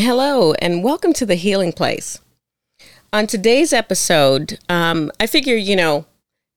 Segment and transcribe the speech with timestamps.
[0.00, 2.20] Hello, and welcome to the Healing Place.
[3.12, 6.06] On today's episode, um, I figure, you know,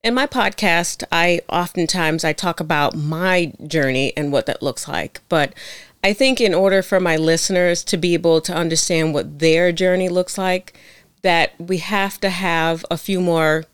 [0.01, 5.19] in my podcast, I oftentimes I talk about my journey and what that looks like.
[5.27, 5.53] But
[6.01, 10.07] I think in order for my listeners to be able to understand what their journey
[10.07, 10.73] looks like,
[11.21, 13.65] that we have to have a few more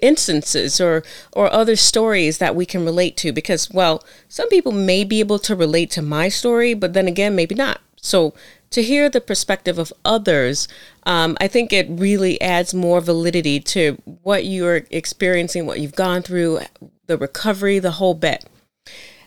[0.00, 5.04] instances or or other stories that we can relate to because well some people may
[5.04, 8.34] be able to relate to my story but then again maybe not so
[8.74, 10.66] to hear the perspective of others,
[11.04, 16.22] um, I think it really adds more validity to what you're experiencing, what you've gone
[16.22, 16.58] through,
[17.06, 18.44] the recovery, the whole bit.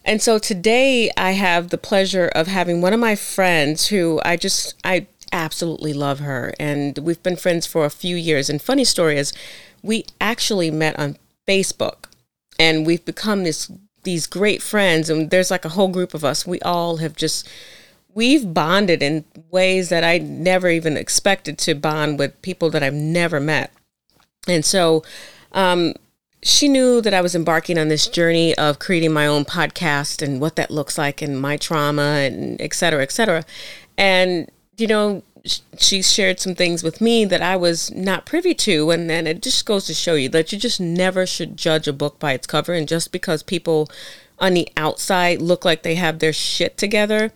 [0.03, 4.35] And so today I have the pleasure of having one of my friends who I
[4.35, 6.53] just, I absolutely love her.
[6.59, 8.49] And we've been friends for a few years.
[8.49, 9.31] And funny story is,
[9.81, 11.17] we actually met on
[11.47, 12.07] Facebook
[12.59, 13.71] and we've become this
[14.03, 17.45] these great friends and there's like a whole group of us we all have just
[18.17, 22.91] we've bonded in ways that I never even expected to bond with people that I've
[22.91, 23.71] never met.
[24.47, 25.03] And so
[25.51, 25.93] um,
[26.41, 30.41] she knew that I was embarking on this journey of creating my own podcast and
[30.41, 33.45] what that looks like and my trauma and et cetera, et cetera.
[33.99, 35.21] And, you know,
[35.77, 38.89] she shared some things with me that I was not privy to.
[38.89, 41.93] And then it just goes to show you that you just never should judge a
[41.93, 42.73] book by its cover.
[42.73, 43.91] And just because people
[44.39, 47.31] on the outside look like they have their shit together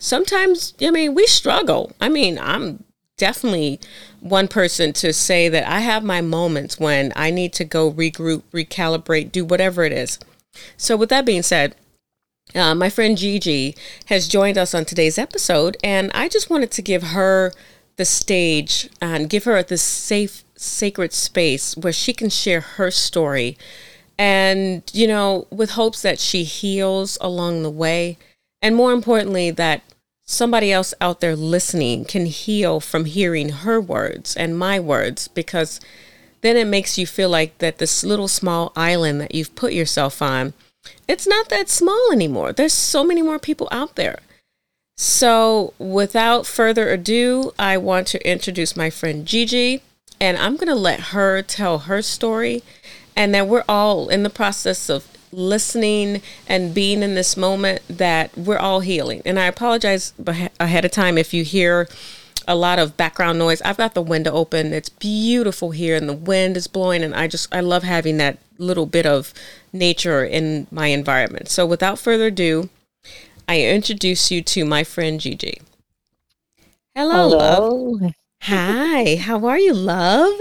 [0.00, 1.92] sometimes, I mean, we struggle.
[2.00, 2.82] I mean, I'm
[3.16, 3.78] definitely
[4.18, 8.42] one person to say that I have my moments when I need to go regroup,
[8.52, 10.18] recalibrate, do whatever it is.
[10.76, 11.76] So, with that being said,
[12.54, 16.82] uh, my friend Gigi has joined us on today's episode, and I just wanted to
[16.82, 17.52] give her
[17.96, 23.56] the stage and give her this safe, sacred space where she can share her story.
[24.18, 28.18] And, you know, with hopes that she heals along the way.
[28.60, 29.82] And more importantly, that
[30.30, 35.80] somebody else out there listening can heal from hearing her words and my words because
[36.42, 40.22] then it makes you feel like that this little small island that you've put yourself
[40.22, 40.52] on
[41.06, 42.52] it's not that small anymore.
[42.52, 44.20] There's so many more people out there.
[44.96, 49.82] So without further ado i want to introduce my friend gigi
[50.20, 52.62] and i'm going to let her tell her story
[53.16, 58.36] and then we're all in the process of listening and being in this moment that
[58.36, 59.22] we're all healing.
[59.24, 60.12] And I apologize
[60.58, 61.88] ahead of time if you hear
[62.48, 63.62] a lot of background noise.
[63.62, 64.72] I've got the window open.
[64.72, 68.38] It's beautiful here and the wind is blowing and I just I love having that
[68.58, 69.32] little bit of
[69.72, 71.48] nature in my environment.
[71.48, 72.68] So without further ado,
[73.48, 75.60] I introduce you to my friend Gigi.
[76.94, 77.98] Hello, Hello.
[78.00, 78.12] love.
[78.42, 80.40] Hi, how are you, love?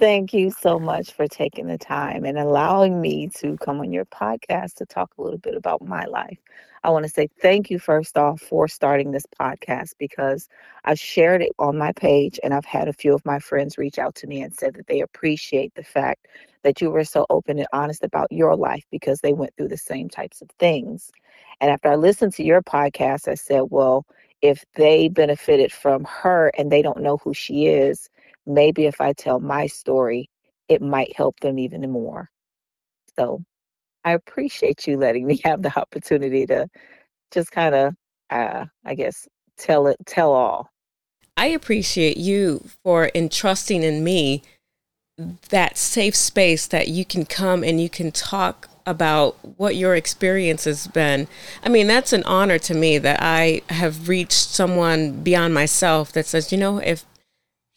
[0.00, 4.06] Thank you so much for taking the time and allowing me to come on your
[4.06, 6.38] podcast to talk a little bit about my life.
[6.82, 10.48] I want to say thank you first off for starting this podcast because
[10.86, 13.98] I've shared it on my page and I've had a few of my friends reach
[13.98, 16.28] out to me and said that they appreciate the fact
[16.62, 19.76] that you were so open and honest about your life because they went through the
[19.76, 21.12] same types of things.
[21.60, 24.06] And after I listened to your podcast, I said, well,
[24.40, 28.08] if they benefited from her and they don't know who she is,
[28.54, 30.28] maybe if I tell my story,
[30.68, 32.30] it might help them even more.
[33.16, 33.42] So
[34.04, 36.68] I appreciate you letting me have the opportunity to
[37.32, 37.94] just kind of,
[38.30, 39.28] uh, I guess,
[39.58, 40.70] tell it, tell all.
[41.36, 44.42] I appreciate you for entrusting in me
[45.50, 50.64] that safe space that you can come and you can talk about what your experience
[50.64, 51.28] has been.
[51.62, 56.26] I mean, that's an honor to me that I have reached someone beyond myself that
[56.26, 57.04] says, you know, if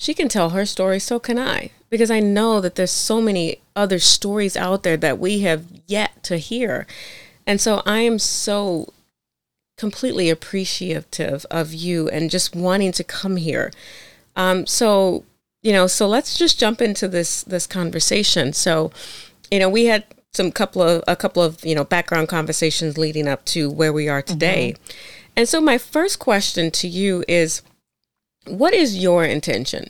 [0.04, 1.72] she can tell her story, so can I.
[1.90, 6.22] Because I know that there's so many other stories out there that we have yet
[6.24, 6.86] to hear.
[7.48, 8.92] And so I am so
[9.78, 13.72] completely appreciative of you and just wanting to come here.
[14.36, 15.24] Um, so,
[15.62, 18.52] you know, so let's just jump into this this conversation.
[18.52, 18.92] So,
[19.50, 20.04] you know, we had
[20.34, 24.10] some couple of a couple of, you know, background conversations leading up to where we
[24.10, 24.74] are today.
[24.74, 24.98] Mm-hmm.
[25.38, 27.62] And so my first question to you is
[28.45, 29.90] what is your intention?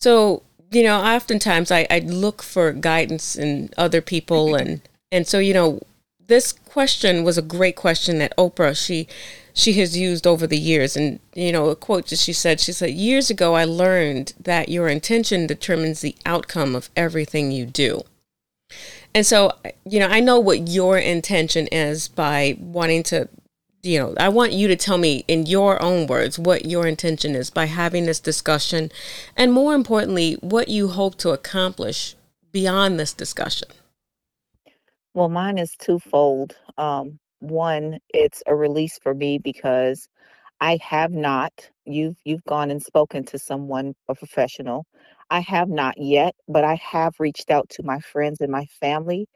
[0.00, 4.68] So, you know, oftentimes I, I look for guidance in other people mm-hmm.
[4.68, 4.80] and
[5.12, 5.80] and so, you know,
[6.26, 9.06] this question was a great question that Oprah she
[9.54, 12.72] she has used over the years and you know a quote that she said she
[12.72, 18.02] said years ago I learned that your intention determines the outcome of everything you do.
[19.14, 19.52] And so,
[19.86, 23.28] you know, I know what your intention is by wanting to
[23.86, 27.34] you know, I want you to tell me in your own words what your intention
[27.34, 28.90] is by having this discussion,
[29.36, 32.16] and more importantly, what you hope to accomplish
[32.52, 33.68] beyond this discussion.
[35.14, 36.56] Well, mine is twofold.
[36.76, 40.08] Um, one, it's a release for me because
[40.60, 41.52] I have not.
[41.84, 44.86] You've you've gone and spoken to someone, a professional.
[45.30, 49.28] I have not yet, but I have reached out to my friends and my family,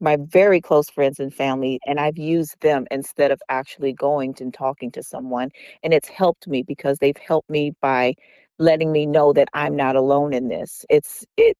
[0.00, 4.52] my very close friends and family, and I've used them instead of actually going and
[4.54, 5.50] talking to someone.
[5.82, 8.14] And it's helped me because they've helped me by
[8.58, 10.84] letting me know that I'm not alone in this.
[10.90, 11.56] It's it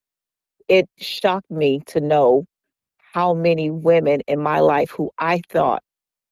[0.69, 2.45] it shocked me to know
[2.99, 5.83] how many women in my life who I thought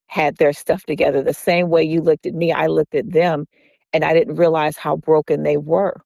[0.09, 3.47] had their stuff together the same way you looked at me, I looked at them
[3.93, 6.01] and I didn't realize how broken they were.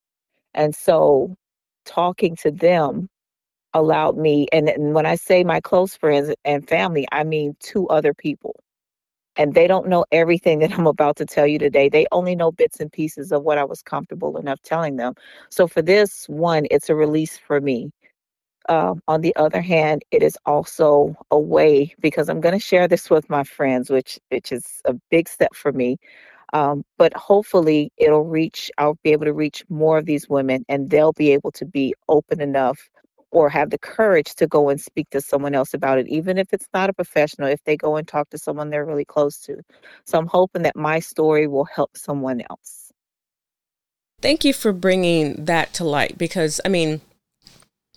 [0.55, 1.37] And so
[1.85, 3.09] talking to them
[3.75, 7.89] allowed me and, and when I say my close friends and family, I mean two
[7.89, 8.57] other people.
[9.37, 11.89] And they don't know everything that I'm about to tell you today.
[11.89, 15.15] They only know bits and pieces of what I was comfortable enough telling them.
[15.51, 17.91] So for this one, it's a release for me.
[18.69, 22.87] Uh, on the other hand, it is also a way because I'm going to share
[22.87, 25.99] this with my friends, which which is a big step for me.
[26.53, 28.71] Um, but hopefully, it'll reach.
[28.79, 31.95] I'll be able to reach more of these women, and they'll be able to be
[32.09, 32.89] open enough
[33.31, 36.53] or have the courage to go and speak to someone else about it, even if
[36.53, 37.49] it's not a professional.
[37.49, 39.61] If they go and talk to someone they're really close to,
[40.05, 42.93] so I'm hoping that my story will help someone else.
[44.21, 47.01] Thank you for bringing that to light because I mean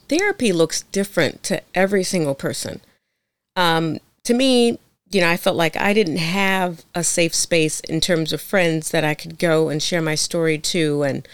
[0.08, 2.82] therapy looks different to every single person.
[3.56, 4.80] Um, to me,
[5.14, 8.92] you know, I felt like I didn't have a safe space in terms of friends
[8.92, 11.28] that I could go and share my story to, and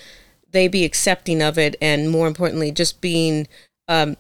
[0.52, 3.48] they be accepting of it, and more importantly, just being
[3.90, 4.16] um,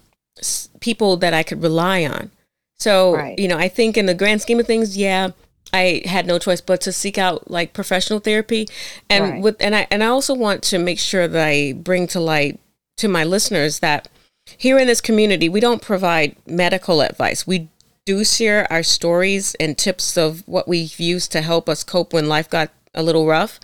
[0.81, 2.31] people that I could rely on.
[2.77, 3.39] So, right.
[3.39, 5.31] you know, I think in the grand scheme of things, yeah,
[5.71, 8.67] I had no choice but to seek out like professional therapy,
[9.09, 9.41] and right.
[9.41, 12.59] with and I and I also want to make sure that I bring to light
[12.97, 14.09] to my listeners that
[14.57, 17.45] here in this community, we don't provide medical advice.
[17.45, 17.69] We
[18.05, 22.27] do share our stories and tips of what we've used to help us cope when
[22.27, 23.59] life got a little rough,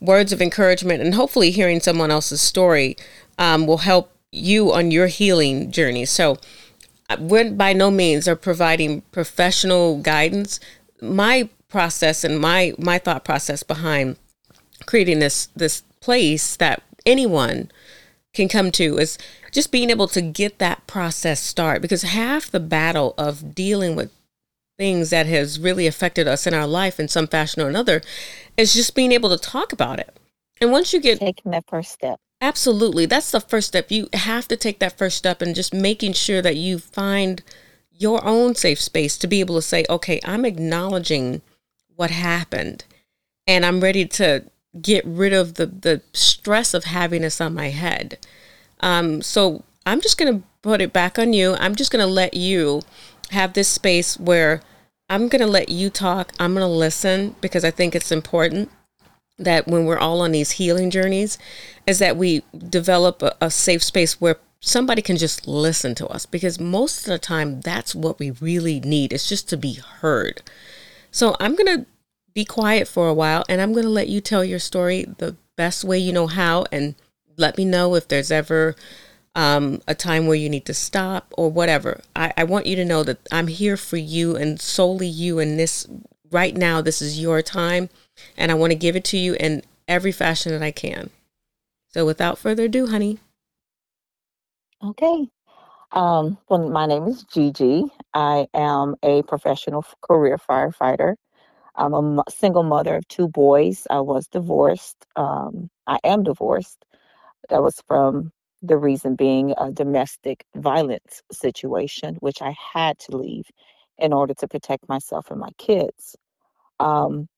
[0.00, 2.96] words of encouragement, and hopefully hearing someone else's story
[3.38, 6.04] um, will help you on your healing journey.
[6.04, 6.38] So,
[7.08, 10.58] uh, we're by no means are providing professional guidance.
[11.00, 14.16] My process and my my thought process behind
[14.86, 17.70] creating this this place that anyone
[18.32, 19.16] can come to is
[19.52, 24.10] just being able to get that process start because half the battle of dealing with
[24.76, 28.02] things that has really affected us in our life in some fashion or another
[28.56, 30.16] is just being able to talk about it.
[30.60, 32.18] And once you get taking that first step.
[32.40, 33.06] Absolutely.
[33.06, 33.90] That's the first step.
[33.90, 37.42] You have to take that first step and just making sure that you find
[37.90, 41.42] your own safe space to be able to say, okay, I'm acknowledging
[41.96, 42.84] what happened
[43.46, 44.44] and I'm ready to
[44.80, 48.18] get rid of the, the stress of having this on my head.
[48.80, 51.54] Um, so I'm just going to put it back on you.
[51.54, 52.82] I'm just going to let you
[53.30, 54.60] have this space where
[55.08, 56.32] I'm going to let you talk.
[56.38, 58.70] I'm going to listen because I think it's important
[59.38, 61.38] that when we're all on these healing journeys
[61.86, 66.24] is that we develop a, a safe space where somebody can just listen to us
[66.24, 69.12] because most of the time that's what we really need.
[69.12, 70.42] It's just to be heard.
[71.10, 71.86] So I'm going to
[72.32, 75.36] be quiet for a while and I'm going to let you tell your story the
[75.56, 76.94] best way you know how and
[77.36, 78.74] let me know if there's ever
[79.34, 82.00] um, a time where you need to stop or whatever.
[82.14, 85.58] I, I want you to know that I'm here for you and solely you and
[85.58, 85.86] this
[86.30, 86.80] right now.
[86.80, 87.90] This is your time
[88.36, 91.10] and I want to give it to you in every fashion that I can.
[91.88, 93.18] So without further ado, honey.
[94.82, 95.28] Okay.
[95.92, 97.84] Um, well, my name is Gigi.
[98.12, 101.14] I am a professional career firefighter.
[101.76, 103.86] I'm a single mother of two boys.
[103.90, 105.06] I was divorced.
[105.16, 106.84] Um, I am divorced.
[107.48, 113.46] That was from the reason being a domestic violence situation, which I had to leave
[113.98, 116.16] in order to protect myself and my kids.
[116.80, 117.28] Um,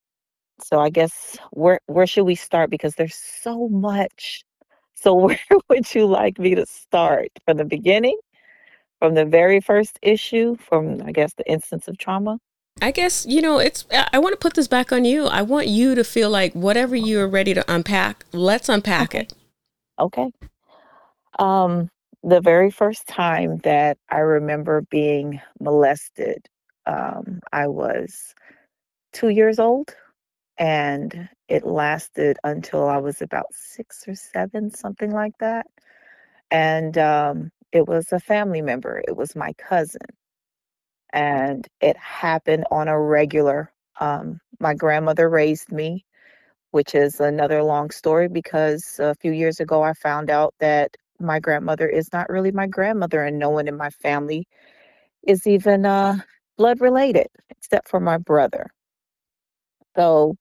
[0.62, 2.70] so I guess where where should we start?
[2.70, 4.44] Because there's so much.
[4.94, 7.28] So where would you like me to start?
[7.44, 8.18] From the beginning?
[8.98, 10.56] From the very first issue?
[10.56, 12.38] From I guess the instance of trauma?
[12.82, 15.24] I guess, you know, it's, I want to put this back on you.
[15.24, 19.20] I want you to feel like whatever you're ready to unpack, let's unpack okay.
[19.20, 19.32] it.
[19.98, 20.30] Okay.
[21.38, 21.88] Um,
[22.22, 26.46] the very first time that I remember being molested,
[26.84, 28.34] um, I was
[29.14, 29.94] two years old
[30.58, 35.66] and it lasted until I was about six or seven, something like that.
[36.50, 40.02] And um, it was a family member, it was my cousin
[41.12, 43.72] and it happened on a regular.
[44.00, 46.04] Um, my grandmother raised me,
[46.70, 51.40] which is another long story because a few years ago I found out that my
[51.40, 54.46] grandmother is not really my grandmother, and no one in my family
[55.26, 56.18] is even uh,
[56.58, 58.68] blood related except for my brother.
[59.96, 60.36] So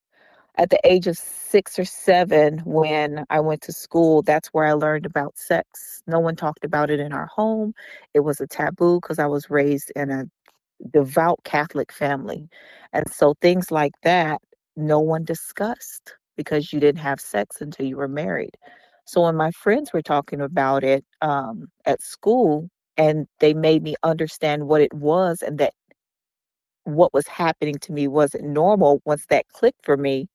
[0.58, 4.74] at the age of six or seven, when I went to school, that's where I
[4.74, 6.02] learned about sex.
[6.08, 7.74] No one talked about it in our home.
[8.14, 10.26] It was a taboo because I was raised in a
[10.92, 12.48] devout Catholic family.
[12.94, 14.42] And so things like that,
[14.76, 18.56] no one discussed because you didn't have sex until you were married.
[19.06, 23.96] So when my friends were talking about it um, at school, and they made me
[24.04, 25.74] understand what it was and that
[26.86, 29.02] what was happening to me wasn't normal.
[29.06, 30.30] Once that clicked for me,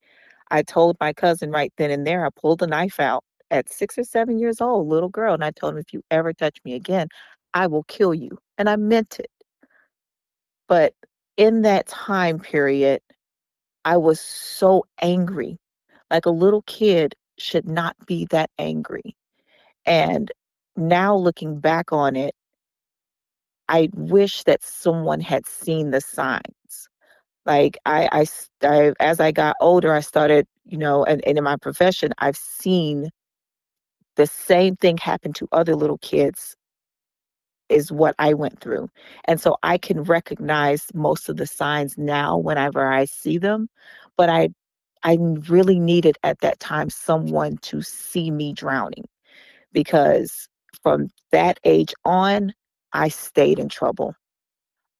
[0.51, 3.99] I told my cousin right then and there, I pulled a knife out at six
[3.99, 6.75] or seven years old, little girl, and I told him, if you ever touch me
[6.75, 7.09] again,
[7.55, 8.39] I will kill you.
[8.59, 9.31] And I meant it.
[10.69, 10.95] But
[11.37, 13.01] in that time period,
[13.85, 15.59] I was so angry.
[16.11, 19.17] Like a little kid should not be that angry.
[19.87, 20.31] And
[20.77, 22.35] now looking back on it,
[23.69, 26.60] I wish that someone had seen the signs.
[27.51, 28.27] Like I, I,
[28.63, 32.37] I as I got older, I started, you know, and, and in my profession, I've
[32.37, 33.11] seen
[34.15, 36.55] the same thing happen to other little kids
[37.69, 38.89] is what I went through.
[39.27, 43.69] And so I can recognize most of the signs now whenever I see them,
[44.17, 44.51] but I
[45.03, 49.07] I really needed at that time someone to see me drowning
[49.73, 50.49] because
[50.83, 52.53] from that age on
[52.93, 54.15] I stayed in trouble.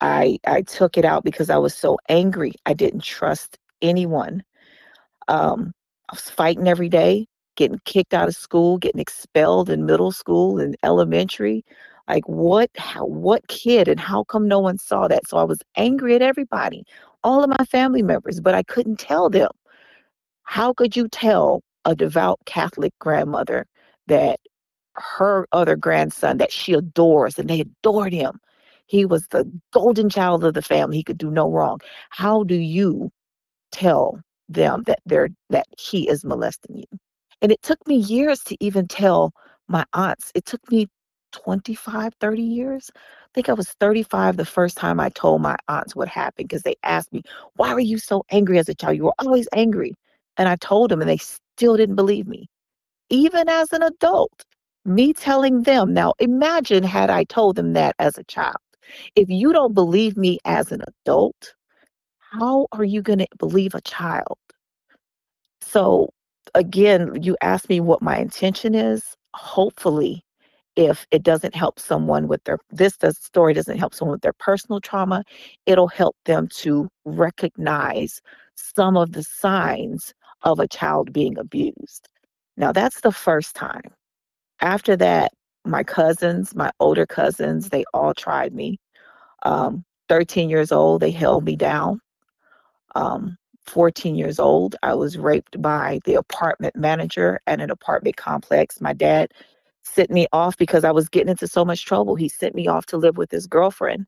[0.01, 2.55] I I took it out because I was so angry.
[2.67, 4.43] I didn't trust anyone.
[5.29, 5.73] Um,
[6.11, 7.27] I was fighting every day,
[7.57, 11.65] getting kicked out of school, getting expelled in middle school and elementary.
[12.09, 15.29] Like what how what kid and how come no one saw that?
[15.29, 16.85] So I was angry at everybody,
[17.25, 19.51] all of my family members, but I couldn't tell them.
[20.45, 23.67] How could you tell a devout Catholic grandmother
[24.09, 24.41] that
[24.97, 28.41] her other grandson that she adores and they adored him.
[28.91, 30.97] He was the golden child of the family.
[30.97, 31.79] He could do no wrong.
[32.11, 33.13] How do you
[33.73, 36.99] tell them that they're that he is molesting you?
[37.41, 39.33] And it took me years to even tell
[39.69, 40.33] my aunts.
[40.35, 40.89] It took me
[41.33, 42.91] 25, 30 years.
[42.97, 46.63] I think I was 35 the first time I told my aunts what happened because
[46.65, 47.23] they asked me,
[47.55, 48.97] Why were you so angry as a child?
[48.97, 49.95] You were always angry.
[50.37, 52.49] And I told them, and they still didn't believe me.
[53.11, 54.45] Even as an adult,
[54.85, 58.57] me telling them, now imagine had I told them that as a child.
[59.17, 61.55] If you don't believe me as an adult,
[62.19, 64.39] how are you going to believe a child?
[65.61, 66.11] So,
[66.55, 69.17] again, you ask me what my intention is.
[69.35, 70.25] Hopefully,
[70.77, 74.33] if it doesn't help someone with their this the story doesn't help someone with their
[74.35, 75.25] personal trauma
[75.67, 78.21] it'll help them to recognize
[78.57, 82.09] some of the signs of a child being abused
[82.57, 83.83] now that's the first time
[84.61, 85.33] after that,
[85.65, 88.79] my cousins, my older cousins, they all tried me.
[89.45, 92.01] Um, 13 years old, they held me down.
[92.95, 93.37] Um,
[93.67, 98.81] 14 years old, I was raped by the apartment manager at an apartment complex.
[98.81, 99.33] My dad
[99.83, 102.15] sent me off because I was getting into so much trouble.
[102.17, 104.07] He sent me off to live with his girlfriend.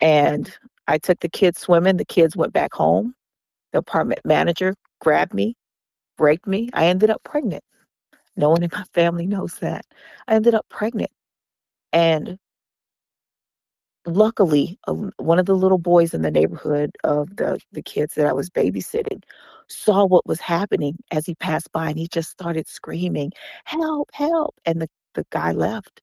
[0.00, 0.52] And
[0.88, 1.96] I took the kids swimming.
[1.96, 3.14] The kids went back home.
[3.72, 5.54] The apartment manager grabbed me,
[6.18, 6.70] raped me.
[6.72, 7.62] I ended up pregnant.
[8.38, 9.84] No one in my family knows that.
[10.28, 11.10] I ended up pregnant.
[11.92, 12.38] And
[14.06, 14.78] luckily,
[15.16, 18.48] one of the little boys in the neighborhood of the, the kids that I was
[18.48, 19.24] babysitting
[19.68, 23.32] saw what was happening as he passed by and he just started screaming,
[23.64, 24.54] Help, help.
[24.64, 26.00] And the, the guy left.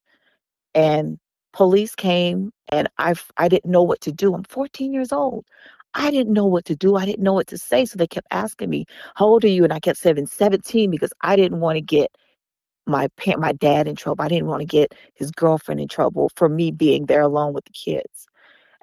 [0.73, 1.17] And
[1.53, 4.33] police came and I I didn't know what to do.
[4.35, 5.45] I'm 14 years old.
[5.93, 6.97] I didn't know what to do.
[6.97, 7.85] I didn't know what to say.
[7.85, 9.63] So they kept asking me, How old are you?
[9.63, 12.11] And I kept saying 17 because I didn't want to get
[12.85, 14.23] my pa- my dad in trouble.
[14.23, 17.65] I didn't want to get his girlfriend in trouble for me being there alone with
[17.65, 18.27] the kids.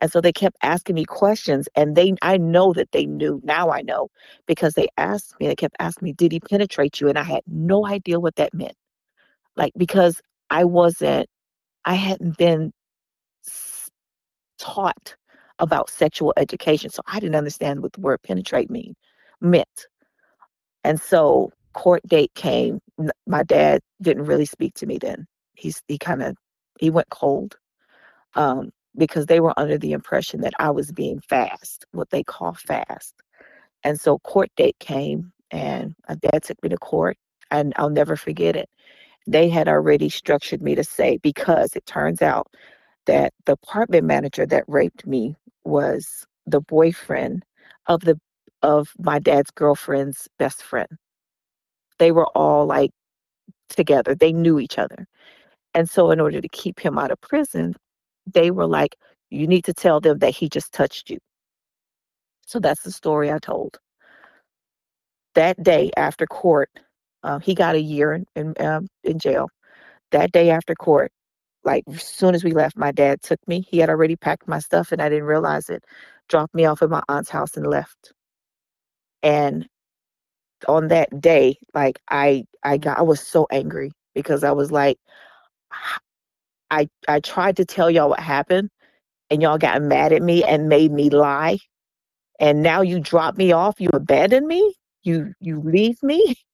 [0.00, 3.40] And so they kept asking me questions and they I know that they knew.
[3.44, 4.10] Now I know
[4.46, 7.08] because they asked me, they kept asking me, did he penetrate you?
[7.08, 8.74] And I had no idea what that meant.
[9.56, 11.28] Like because I wasn't
[11.84, 12.72] I hadn't been
[14.58, 15.14] taught
[15.58, 16.90] about sexual education.
[16.90, 18.94] So I didn't understand what the word penetrate mean
[19.40, 19.86] meant.
[20.84, 22.80] And so court date came,
[23.26, 25.26] my dad didn't really speak to me then.
[25.54, 26.36] He's he kind of
[26.78, 27.56] he went cold
[28.34, 32.54] um, because they were under the impression that I was being fast, what they call
[32.54, 33.14] fast.
[33.84, 37.16] And so court date came, and my dad took me to court,
[37.50, 38.68] and I'll never forget it.
[39.26, 42.48] They had already structured me to say because it turns out
[43.06, 47.44] that the apartment manager that raped me was the boyfriend
[47.86, 48.18] of the
[48.62, 50.88] of my dad's girlfriend's best friend
[52.02, 52.92] they were all like
[53.70, 54.14] together.
[54.16, 55.06] They knew each other.
[55.74, 57.76] And so, in order to keep him out of prison,
[58.32, 58.96] they were like,
[59.30, 61.18] you need to tell them that he just touched you.
[62.46, 63.78] So that's the story I told.
[65.36, 66.70] that day after court,
[67.24, 69.50] uh, he got a year in in, um, in jail.
[70.12, 71.12] That day after court,
[71.64, 73.62] like as soon as we left, my dad took me.
[73.70, 75.84] He had already packed my stuff, and I didn't realize it.
[76.30, 78.12] Dropped me off at my aunt's house and left.
[79.22, 79.68] And
[80.68, 82.82] on that day, like I I mm-hmm.
[82.82, 84.98] got I was so angry because I was like,
[86.70, 88.70] I I tried to tell y'all what happened,
[89.30, 91.58] and y'all got mad at me and made me lie.
[92.40, 96.36] And now you drop me off, you abandon me, you you leave me.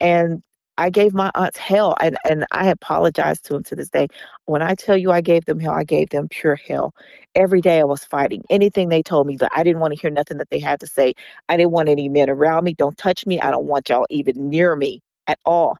[0.00, 0.42] And
[0.76, 4.08] I gave my aunts hell and, and I apologize to them to this day.
[4.46, 6.94] When I tell you I gave them hell, I gave them pure hell.
[7.34, 8.42] Every day I was fighting.
[8.50, 10.86] Anything they told me that I didn't want to hear nothing that they had to
[10.86, 11.14] say.
[11.48, 12.74] I didn't want any men around me.
[12.74, 13.40] Don't touch me.
[13.40, 15.76] I don't want y'all even near me at all.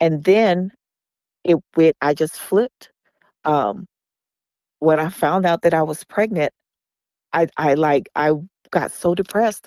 [0.00, 0.72] And then
[1.44, 2.90] it went, I just flipped.
[3.44, 3.86] Um,
[4.80, 6.52] when I found out that I was pregnant,
[7.32, 8.32] I, I like, I
[8.70, 9.66] got so depressed.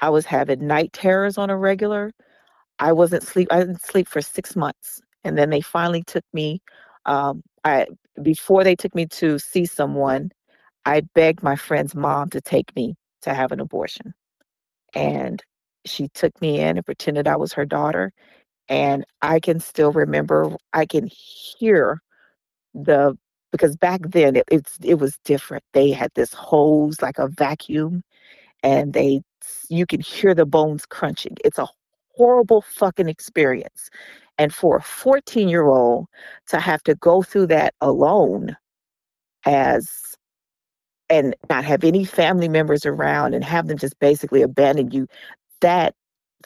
[0.00, 2.12] I was having night terrors on a regular.
[2.80, 3.48] I wasn't sleep.
[3.52, 6.62] I didn't sleep for six months, and then they finally took me.
[7.06, 7.86] Um, I
[8.22, 10.30] before they took me to see someone,
[10.86, 14.14] I begged my friend's mom to take me to have an abortion,
[14.94, 15.42] and
[15.86, 18.12] she took me in and pretended I was her daughter,
[18.68, 20.56] and I can still remember.
[20.74, 22.00] I can hear
[22.74, 23.16] the
[23.52, 25.64] because back then it, it's it was different.
[25.74, 28.02] They had this hose like a vacuum,
[28.62, 29.22] and they
[29.70, 31.36] you can hear the bones crunching.
[31.44, 31.68] It's a
[32.20, 33.88] horrible fucking experience.
[34.36, 36.06] And for a 14 year old
[36.48, 38.56] to have to go through that alone
[39.46, 39.90] as
[41.08, 45.06] and not have any family members around and have them just basically abandon you,
[45.62, 45.94] that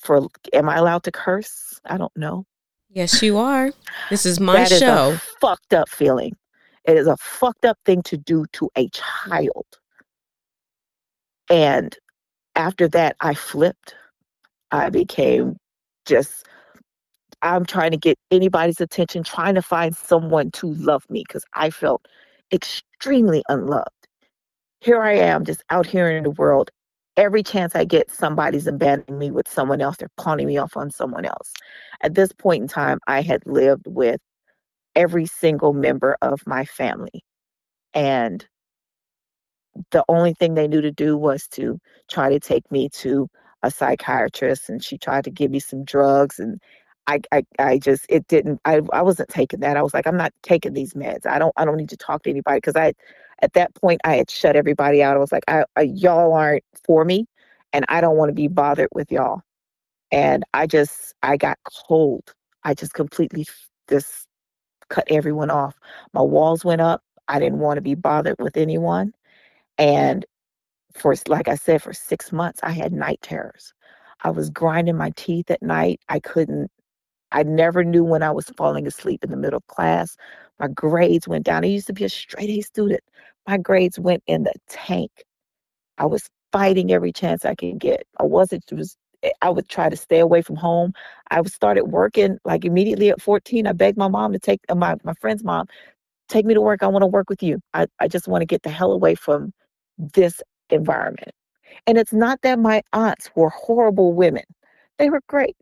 [0.00, 1.80] for am I allowed to curse?
[1.86, 2.46] I don't know.
[2.90, 3.72] Yes, you are.
[4.10, 5.10] This is my that show.
[5.10, 6.36] Is a fucked up feeling.
[6.84, 9.66] It is a fucked up thing to do to a child.
[11.50, 11.96] And
[12.54, 13.96] after that, I flipped.
[14.70, 15.56] I became
[16.06, 16.46] just
[17.42, 21.70] I'm trying to get anybody's attention, trying to find someone to love me because I
[21.70, 22.06] felt
[22.52, 23.88] extremely unloved.
[24.80, 26.70] Here I am, just out here in the world.
[27.16, 29.98] Every chance I get, somebody's abandoning me with someone else.
[29.98, 31.52] They're pawning me off on someone else.
[32.02, 34.20] At this point in time, I had lived with
[34.96, 37.24] every single member of my family.
[37.92, 38.46] And
[39.90, 41.78] the only thing they knew to do was to
[42.10, 43.28] try to take me to
[43.64, 46.60] a psychiatrist and she tried to give me some drugs and
[47.06, 49.76] I, I, I just it didn't I, I wasn't taking that.
[49.76, 51.26] I was like, I'm not taking these meds.
[51.26, 52.92] I don't I don't need to talk to anybody because I
[53.42, 55.16] at that point I had shut everybody out.
[55.16, 57.26] I was like, I, I y'all aren't for me
[57.72, 59.42] and I don't want to be bothered with y'all.
[60.12, 62.34] And I just I got cold.
[62.64, 63.46] I just completely
[63.88, 64.26] just
[64.88, 65.74] cut everyone off.
[66.12, 67.02] My walls went up.
[67.28, 69.12] I didn't want to be bothered with anyone.
[69.78, 70.24] And
[70.94, 73.72] for like I said, for six months, I had night terrors.
[74.22, 76.00] I was grinding my teeth at night.
[76.08, 76.70] I couldn't,
[77.32, 80.16] I never knew when I was falling asleep in the middle of class.
[80.60, 81.64] My grades went down.
[81.64, 83.02] I used to be a straight A student.
[83.48, 85.10] My grades went in the tank.
[85.98, 88.06] I was fighting every chance I could get.
[88.20, 90.92] I wasn't, was, eh, I would try to stay away from home.
[91.30, 93.66] I started working like immediately at 14.
[93.66, 95.66] I begged my mom to take, uh, my, my friend's mom,
[96.28, 96.82] take me to work.
[96.82, 97.60] I want to work with you.
[97.74, 99.52] I, I just want to get the hell away from
[99.98, 101.32] this environment.
[101.86, 104.44] And it's not that my aunts were horrible women,
[104.98, 105.56] they were great.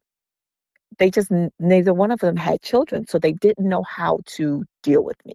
[0.98, 5.02] They just, neither one of them had children, so they didn't know how to deal
[5.02, 5.34] with me.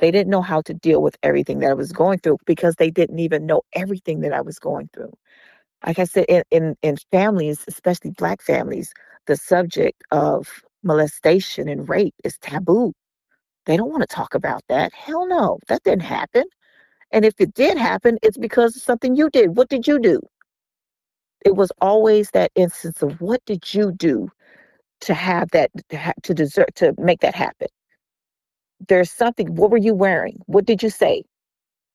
[0.00, 2.90] They didn't know how to deal with everything that I was going through because they
[2.90, 5.12] didn't even know everything that I was going through.
[5.86, 8.92] Like I said, in, in, in families, especially Black families,
[9.26, 10.48] the subject of
[10.82, 12.92] molestation and rape is taboo.
[13.66, 14.92] They don't want to talk about that.
[14.94, 16.44] Hell no, that didn't happen.
[17.12, 19.56] And if it did happen, it's because of something you did.
[19.56, 20.20] What did you do?
[21.44, 24.30] It was always that instance of what did you do
[25.02, 25.70] to have that
[26.24, 27.68] to deserve to make that happen.
[28.88, 29.54] There's something.
[29.56, 30.38] What were you wearing?
[30.46, 31.24] What did you say?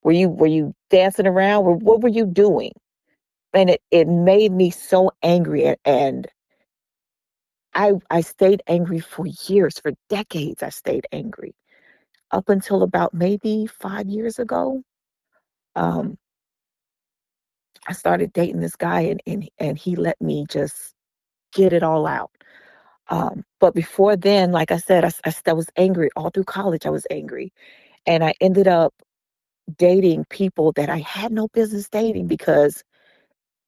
[0.04, 1.66] Were you were you dancing around?
[1.66, 2.72] Or what were you doing?
[3.54, 6.28] And it it made me so angry and
[7.76, 10.64] I I stayed angry for years, for decades.
[10.64, 11.56] I stayed angry
[12.32, 14.84] up until about maybe five years ago
[15.76, 16.18] um,
[17.88, 20.94] I started dating this guy and, and and he let me just
[21.54, 22.32] get it all out.
[23.10, 26.86] Um, but before then, like I said, I, I, I was angry all through college.
[26.86, 27.54] I was angry,
[28.08, 28.94] and I ended up
[29.78, 32.84] dating people that I had no business dating because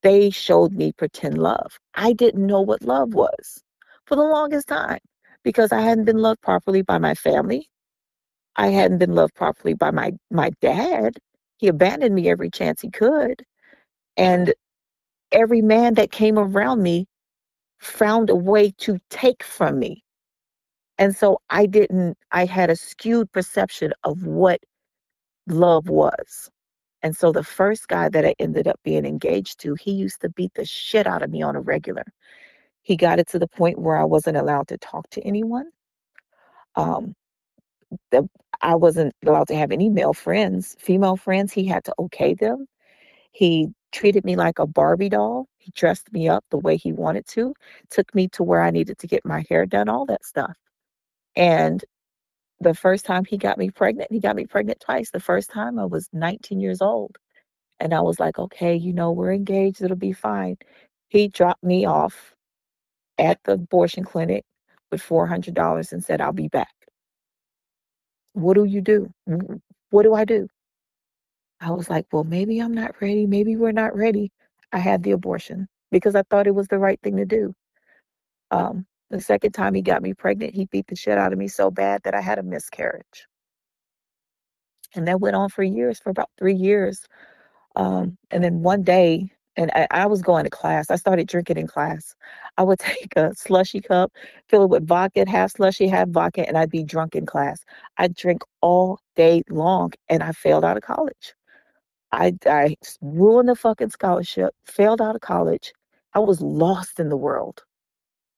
[0.04, 1.80] they showed me pretend love.
[1.96, 3.64] I didn't know what love was
[4.08, 5.00] for the longest time
[5.44, 7.70] because I hadn't been loved properly by my family.
[8.58, 11.18] I hadn't been loved properly by my my dad.
[11.66, 13.44] He abandoned me every chance he could.
[14.18, 14.54] And
[15.32, 17.08] every man that came around me
[17.80, 20.04] found a way to take from me.
[21.00, 24.60] And so I didn't, I had a skewed perception of what
[25.48, 26.52] love was.
[27.02, 30.30] And so the first guy that I ended up being engaged to, he used to
[30.30, 32.06] beat the shit out of me on a regular.
[32.84, 35.72] He got it to the point where I wasn't allowed to talk to anyone.
[36.76, 37.16] Um,
[38.12, 38.30] the,
[38.62, 41.54] I wasn't allowed to have any male friends, female friends.
[41.54, 42.68] He had to okay them.
[43.32, 45.48] He treated me like a Barbie doll.
[45.58, 47.54] He dressed me up the way he wanted to,
[47.90, 50.56] took me to where I needed to get my hair done, all that stuff.
[51.36, 51.84] And
[52.62, 55.12] the first time he got me pregnant, he got me pregnant twice.
[55.12, 57.18] The first time I was 19 years old.
[57.80, 60.58] And I was like, okay, you know, we're engaged, it'll be fine.
[61.10, 62.34] He dropped me off
[63.18, 64.46] at the abortion clinic
[64.92, 66.75] with $400 and said, I'll be back.
[68.36, 69.12] What do you do?
[69.92, 70.50] What do I do?
[71.62, 73.28] I was like, well, maybe I'm not ready.
[73.28, 74.32] Maybe we're not ready.
[74.72, 77.54] I had the abortion because I thought it was the right thing to do.
[78.52, 81.48] Um, the second time he got me pregnant, he beat the shit out of me
[81.48, 83.28] so bad that I had a miscarriage.
[84.96, 87.06] And that went on for years, for about three years.
[87.76, 90.92] Um, and then one day, and I, I, was going to class.
[90.92, 92.16] I started drinking in class.
[92.58, 94.12] I would take a slushy cup,
[94.50, 97.64] fill it with vodka, half slushy, half vodka, and I'd be drunk in class.
[97.98, 101.34] I'd drink all day long, and I failed out of college.
[102.12, 105.74] I, I ruined the fucking scholarship, failed out of college.
[106.14, 107.64] I was lost in the world.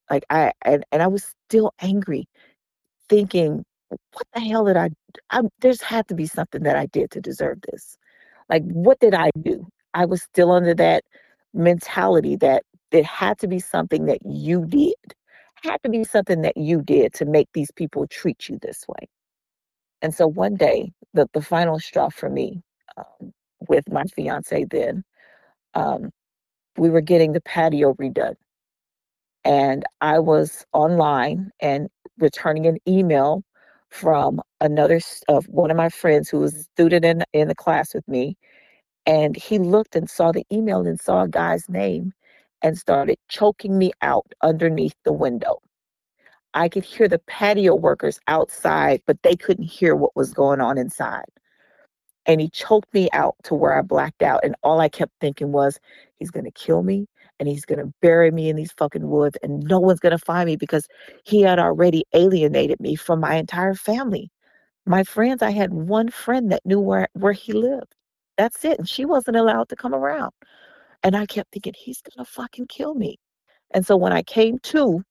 [0.10, 2.28] Like I and, and I was still angry,
[3.10, 4.90] thinking, what the hell did I,
[5.32, 7.98] I there's had to be something that I did to deserve this.
[8.50, 9.68] Like what did I do?
[9.98, 11.04] I was still under that
[11.54, 14.96] mentality that it had to be something that you did.
[15.64, 19.08] Had to be something that you did to make these people treat you this way.
[20.04, 22.62] And so one day, the, the final straw for me
[22.98, 23.34] um,
[23.70, 25.04] with my fiance then,
[25.76, 26.12] um,
[26.78, 28.36] we were getting the patio redone
[29.46, 33.44] and I was online and returning an email
[33.90, 37.94] from another of one of my friends who was a student in in the class
[37.96, 38.38] with me,
[39.08, 42.14] and he looked and saw the email and saw a guy's name,
[42.64, 45.60] and started choking me out underneath the window.
[46.54, 50.78] I could hear the patio workers outside, but they couldn't hear what was going on
[50.78, 51.26] inside
[52.28, 54.42] and he choked me out to where I blacked out.
[54.44, 55.80] And all I kept thinking was,
[56.18, 57.08] he's going to kill me
[57.40, 60.26] and he's going to bury me in these fucking woods and no one's going to
[60.26, 60.88] find me because
[61.26, 64.30] he had already alienated me from my entire family.
[64.86, 67.96] My friends, I had one friend that knew where, where he lived.
[68.38, 68.78] That's it.
[68.78, 70.32] And she wasn't allowed to come around.
[71.04, 73.18] And I kept thinking, he's going to fucking kill me.
[73.72, 75.04] And so when I came to,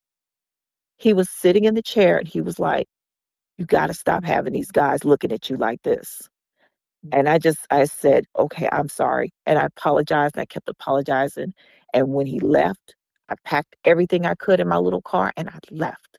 [0.96, 2.88] he was sitting in the chair and he was like,
[3.58, 6.28] You got to stop having these guys looking at you like this.
[7.06, 7.18] Mm.
[7.18, 9.32] And I just, I said, okay, I'm sorry.
[9.46, 11.52] And I apologized and I kept apologizing.
[11.92, 12.94] And when he left,
[13.28, 16.18] I packed everything I could in my little car and I left.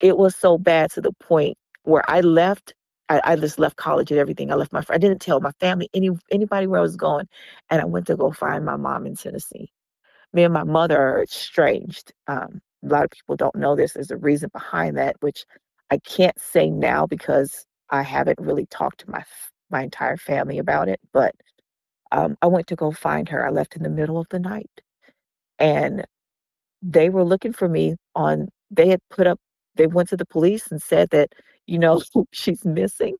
[0.00, 2.74] It was so bad to the point where I left.
[3.08, 4.50] I, I just left college and everything.
[4.50, 7.28] I left my, I didn't tell my family, any anybody where I was going.
[7.70, 9.70] And I went to go find my mom in Tennessee.
[10.32, 12.12] Me and my mother are estranged.
[12.28, 13.92] Um, a lot of people don't know this.
[13.94, 15.44] There's a reason behind that, which
[15.90, 19.24] I can't say now because I haven't really talked to my
[19.70, 21.34] my entire family about it, but
[22.12, 23.46] um, I went to go find her.
[23.46, 24.70] I left in the middle of the night,
[25.58, 26.04] and
[26.82, 28.48] they were looking for me on.
[28.70, 29.40] They had put up.
[29.76, 31.32] They went to the police and said that
[31.66, 32.02] you know
[32.32, 33.16] she's missing.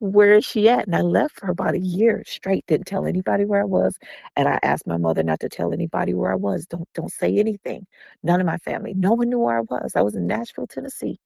[0.00, 0.86] Where is she at?
[0.86, 2.64] And I left for about a year straight.
[2.66, 3.96] Didn't tell anybody where I was,
[4.36, 6.66] and I asked my mother not to tell anybody where I was.
[6.66, 7.86] Don't don't say anything.
[8.22, 8.94] None of my family.
[8.94, 9.92] No one knew where I was.
[9.96, 11.18] I was in Nashville, Tennessee.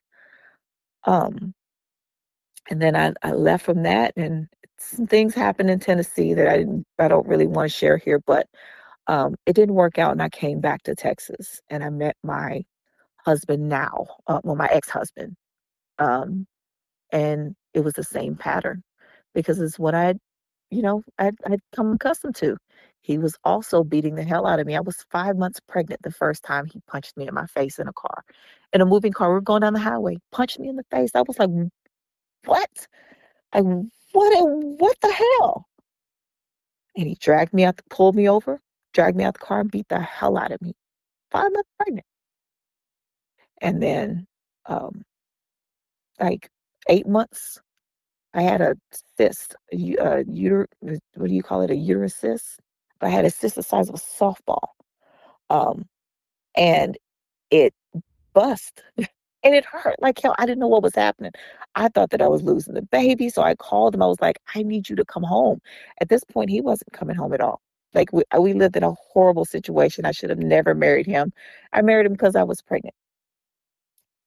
[1.04, 1.54] Um,
[2.70, 6.58] and then I, I left from that and some things happened in Tennessee that I
[6.58, 8.46] didn't I don't really want to share here, but
[9.06, 12.64] um, it didn't work out and I came back to Texas and I met my
[13.26, 15.36] husband now, uh, well my ex-husband.
[15.98, 16.46] Um,
[17.12, 18.82] and it was the same pattern
[19.34, 20.18] because it's what I'd
[20.74, 22.56] you know, I'd, I'd come accustomed to.
[23.00, 24.76] He was also beating the hell out of me.
[24.76, 27.86] I was five months pregnant the first time he punched me in my face in
[27.86, 28.24] a car,
[28.72, 29.30] in a moving car.
[29.30, 31.10] We are going down the highway, punched me in the face.
[31.14, 31.50] I was like,
[32.46, 32.70] what?
[33.52, 35.66] I what what the hell?
[36.96, 38.60] And he dragged me out, pulled me over,
[38.94, 40.72] dragged me out the car, and beat the hell out of me.
[41.30, 42.06] Five months pregnant.
[43.60, 44.26] And then,
[44.66, 45.02] um,
[46.20, 46.50] like
[46.88, 47.60] eight months,
[48.34, 48.76] I had a
[49.16, 52.60] cyst, a uter, what do you call it, a uterus cyst?
[53.00, 54.68] I had a cyst the size of a softball,
[55.50, 55.86] um,
[56.56, 56.96] and
[57.50, 57.74] it
[58.34, 58.82] bust.
[59.44, 60.34] and it hurt like hell.
[60.38, 61.32] I didn't know what was happening.
[61.74, 63.28] I thought that I was losing the baby.
[63.28, 64.02] So I called him.
[64.02, 65.60] I was like, I need you to come home.
[66.00, 67.60] At this point, he wasn't coming home at all.
[67.94, 70.04] Like we, we lived in a horrible situation.
[70.06, 71.32] I should have never married him.
[71.72, 72.94] I married him because I was pregnant.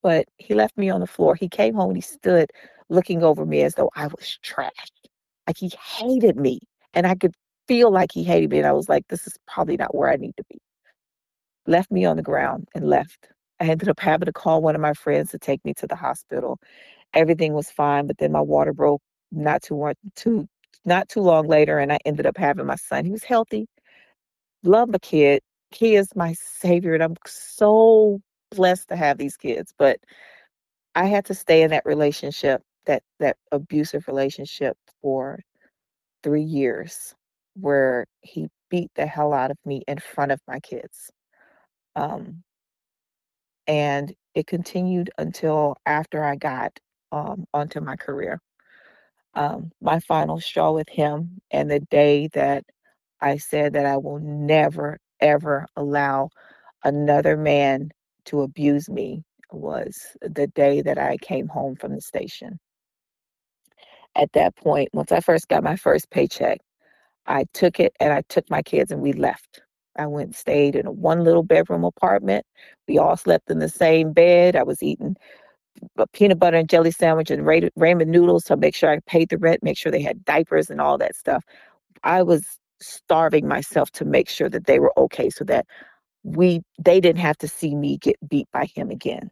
[0.08, 1.36] But he left me on the floor.
[1.36, 2.50] He came home and he stood
[2.88, 4.72] looking over me as though I was trash.
[5.46, 6.62] Like he hated me.
[6.94, 7.36] And I could
[7.68, 8.60] feel like he hated me.
[8.60, 10.60] And I was like, this is probably not where I need to be.
[11.66, 13.28] Left me on the ground and left.
[13.60, 15.98] I ended up having to call one of my friends to take me to the
[15.98, 16.58] hospital.
[17.14, 19.02] Everything was fine, but then my water broke
[19.34, 20.48] not too too
[20.86, 23.04] not too long later, and I ended up having my son.
[23.04, 23.68] He was healthy.
[24.64, 25.42] Love the kid.
[25.72, 29.74] He is my savior, and I'm so blessed to have these kids.
[29.78, 30.00] But
[30.96, 35.40] I had to stay in that relationship, that that abusive relationship for
[36.24, 37.16] three years,
[37.56, 41.12] where he beat the hell out of me in front of my kids.
[41.96, 42.44] Um,
[43.68, 46.78] and it continued until after I got
[47.12, 48.40] um, onto my career.
[49.36, 52.64] Um, my final straw with him, and the day that
[53.22, 56.30] I said that I will never, ever allow
[56.84, 57.92] another man
[58.28, 62.60] to abuse me was the day that I came home from the station.
[64.16, 66.60] At that point, once I first got my first paycheck,
[67.28, 69.62] I took it and I took my kids and we left.
[69.98, 72.46] I went and stayed in a one little bedroom apartment.
[72.88, 74.56] We all slept in the same bed.
[74.56, 75.16] I was eating
[75.98, 79.38] a peanut butter and jelly sandwich and ramen noodles to make sure I paid the
[79.38, 81.44] rent, make sure they had diapers and all that stuff.
[82.04, 85.66] I was starving myself to make sure that they were okay so that
[86.28, 89.32] we they didn't have to see me get beat by him again.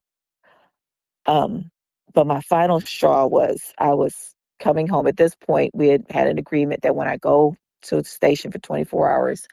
[1.26, 1.72] Um,
[2.14, 5.08] but my final straw was I was coming home.
[5.08, 8.52] At this point, we had had an agreement that when I go to the station
[8.52, 9.48] for 24 hours,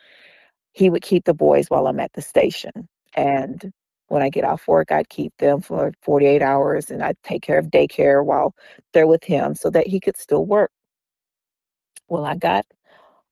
[0.73, 2.89] he would keep the boys while I'm at the station.
[3.15, 3.73] And
[4.09, 7.59] when I get off work, I'd keep them for 48 hours and I'd take care
[7.59, 8.55] of daycare while
[8.93, 10.71] they're with him so that he could still work.
[12.09, 12.67] Well, I got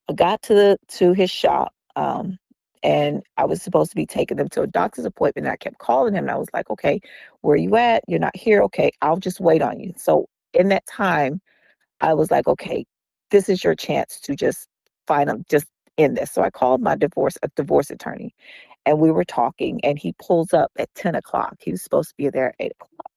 [0.09, 2.39] I got to the to his shop um,
[2.83, 5.47] and I was supposed to be taking them to a doctor's appointment.
[5.47, 7.01] And I kept calling him and I was like, okay,
[7.43, 8.03] where are you at?
[8.09, 8.63] You're not here.
[8.63, 9.93] Okay, I'll just wait on you.
[9.97, 11.41] So in that time,
[12.01, 12.87] I was like, okay,
[13.31, 14.69] this is your chance to just
[15.07, 15.67] find them, just
[15.97, 16.33] in this.
[16.33, 18.35] So I called my divorce a divorce attorney
[18.87, 21.57] and we were talking and he pulls up at 10 o'clock.
[21.61, 23.13] He was supposed to be there at 8 o'clock.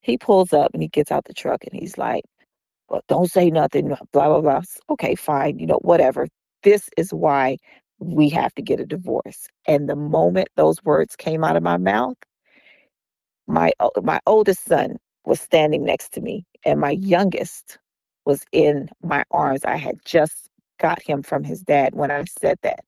[0.00, 2.24] He pulls up and he gets out the truck and he's like,
[2.88, 4.62] Well, don't say nothing, blah, blah, blah.
[4.90, 6.28] Okay, fine, you know, whatever.
[6.62, 7.58] This is why
[7.98, 9.48] we have to get a divorce.
[9.66, 12.16] And the moment those words came out of my mouth,
[13.46, 17.78] my my oldest son was standing next to me and my youngest
[18.24, 19.64] was in my arms.
[19.64, 22.80] I had just got him from his dad when I said that.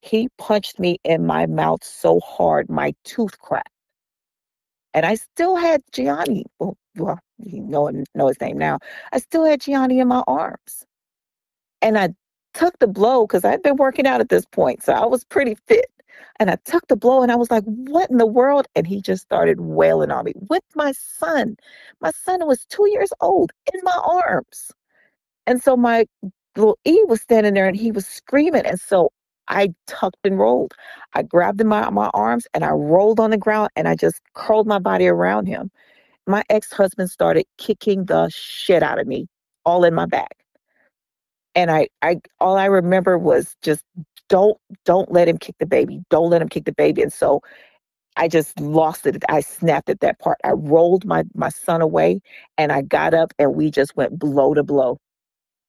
[0.00, 3.68] He punched me in my mouth so hard, my tooth cracked.
[4.92, 6.44] And I still had Gianni.
[6.58, 8.78] Well, well you know, know his name now.
[9.12, 10.86] I still had Gianni in my arms.
[11.82, 12.10] And I
[12.54, 14.82] took the blow because I'd been working out at this point.
[14.82, 15.86] So I was pretty fit.
[16.40, 18.66] And I took the blow and I was like, what in the world?
[18.74, 21.56] And he just started wailing on me with my son.
[22.00, 24.72] My son was two years old in my arms.
[25.46, 26.06] And so my
[26.56, 28.66] little E was standing there and he was screaming.
[28.66, 29.10] And so
[29.48, 30.74] I tucked and rolled.
[31.14, 34.20] I grabbed him by my arms and I rolled on the ground and I just
[34.34, 35.70] curled my body around him.
[36.26, 39.28] My ex husband started kicking the shit out of me,
[39.64, 40.43] all in my back.
[41.54, 43.84] And I, I, all I remember was just
[44.28, 46.02] don't, don't let him kick the baby.
[46.10, 47.02] Don't let him kick the baby.
[47.02, 47.42] And so
[48.16, 49.22] I just lost it.
[49.28, 50.38] I snapped at that part.
[50.44, 52.20] I rolled my my son away
[52.56, 54.98] and I got up and we just went blow to blow.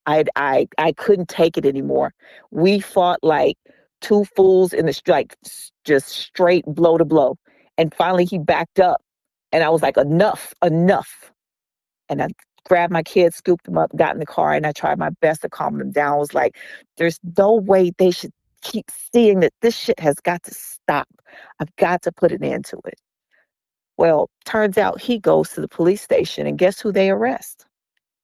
[0.06, 2.13] I I I couldn't take it anymore.
[2.52, 3.58] We fought like
[4.02, 5.36] two fools in the strike,
[5.86, 7.38] just straight blow to blow.
[7.78, 9.02] And finally he backed up
[9.52, 11.32] and I was like, enough, enough.
[12.10, 12.28] And I
[12.65, 15.41] grabbed my kids, scooped them up, got in the car, and I tried my best
[15.41, 16.13] to calm them down.
[16.13, 16.58] I was like,
[16.97, 21.08] there's no way they should keep seeing that this shit has got to stop.
[21.60, 22.99] I've got to put an end to it.
[23.97, 27.65] Well, turns out he goes to the police station, and guess who they arrest?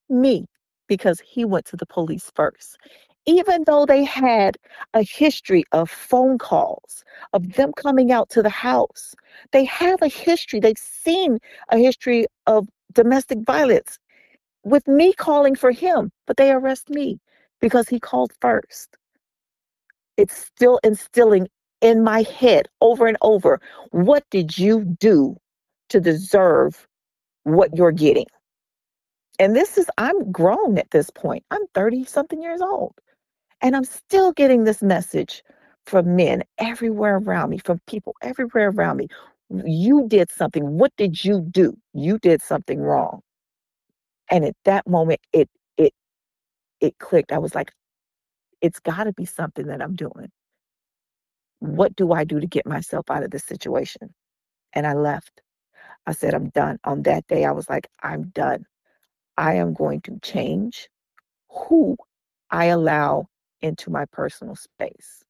[0.10, 0.46] Me
[0.88, 2.78] because he went to the police first.
[3.26, 4.58] Even though they had
[4.94, 9.16] a history of phone calls, of them coming out to the house,
[9.52, 11.38] they have a history, they've seen
[11.70, 14.00] a history of domestic violence
[14.64, 17.20] with me calling for him, but they arrest me
[17.60, 18.98] because he called first.
[20.18, 21.48] It's still instilling
[21.82, 25.36] in my head over and over what did you do
[25.90, 26.88] to deserve
[27.44, 28.28] what you're getting?
[29.40, 31.44] And this is, I'm grown at this point.
[31.50, 32.94] I'm 30 something years old.
[33.62, 35.44] And I'm still getting this message
[35.86, 39.08] from men everywhere around me, from people everywhere around me.
[39.66, 40.78] You did something.
[40.78, 41.76] What did you do?
[41.94, 43.22] You did something wrong.
[44.32, 45.94] And at that moment, it it
[46.82, 47.32] it clicked.
[47.34, 47.72] I was like,
[48.62, 50.32] it's got to be something that I'm doing.
[51.60, 54.14] What do I do to get myself out of this situation?
[54.74, 55.42] And I left.
[56.08, 56.80] I said, I'm done.
[56.86, 58.66] On that day, I was like, I'm done.
[59.38, 60.90] I am going to change
[61.50, 61.98] who
[62.52, 63.28] I allow
[63.62, 65.24] into my personal space.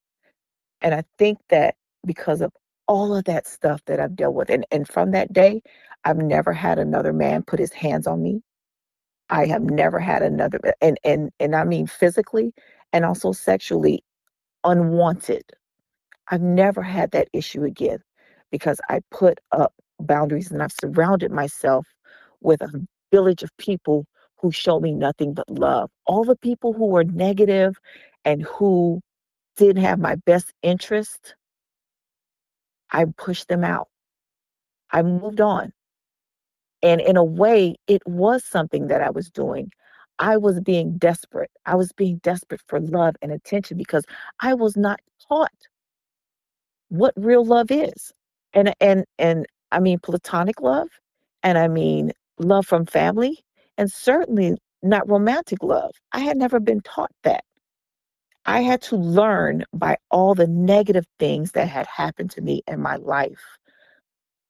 [0.81, 1.75] And I think that
[2.07, 2.53] because of
[2.87, 5.61] all of that stuff that I've dealt with, and, and from that day,
[6.05, 8.41] I've never had another man put his hands on me.
[9.31, 12.53] I have never had another eh, and and and I mean physically
[12.93, 14.03] and also sexually
[14.65, 15.43] unwanted.
[16.29, 17.99] I've never had that issue again
[18.51, 21.87] because I put up boundaries and I've surrounded myself
[22.41, 24.05] with a village of people
[24.39, 25.91] who show me nothing but love.
[26.07, 27.77] All the people who were negative
[28.25, 29.01] and who
[29.57, 31.35] didn't have my best interest,
[32.91, 33.89] I pushed them out.
[34.91, 35.73] I moved on.
[36.83, 39.71] And in a way, it was something that I was doing.
[40.19, 41.51] I was being desperate.
[41.65, 44.05] I was being desperate for love and attention because
[44.39, 45.51] I was not taught
[46.89, 48.13] what real love is.
[48.53, 50.89] And and and I mean platonic love,
[51.43, 53.39] and I mean love from family,
[53.77, 55.91] and certainly not romantic love.
[56.11, 57.43] I had never been taught that.
[58.45, 62.81] I had to learn by all the negative things that had happened to me in
[62.81, 63.39] my life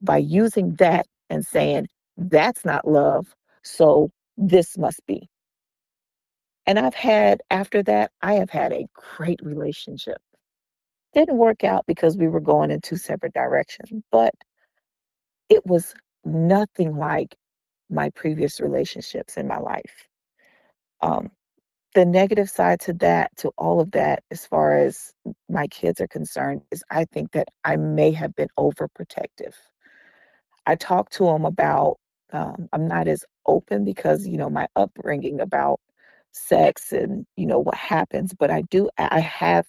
[0.02, 3.36] by using that and saying, that's not love.
[3.64, 5.30] So this must be.
[6.68, 10.18] And I've had, after that, I have had a great relationship.
[11.14, 14.34] Didn't work out because we were going in two separate directions, but
[15.50, 15.94] it was
[16.26, 17.36] nothing like
[17.90, 20.08] my previous relationships in my life.
[21.02, 21.32] Um,
[21.96, 25.14] the negative side to that, to all of that, as far as
[25.50, 29.56] my kids are concerned, is I think that I may have been overprotective.
[30.68, 31.98] I talked to them about
[32.34, 35.80] um, I'm not as open because you know my upbringing about
[36.32, 39.68] sex and you know what happens but i do i have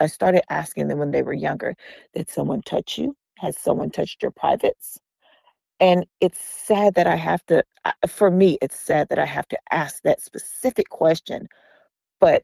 [0.00, 1.74] i started asking them when they were younger
[2.14, 3.16] did someone touch you?
[3.38, 4.98] Has someone touched your privates?
[5.80, 7.64] And it's sad that i have to
[8.08, 11.48] for me it's sad that i have to ask that specific question
[12.20, 12.42] but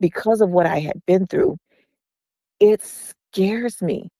[0.00, 1.58] because of what i had been through
[2.60, 4.10] it scares me.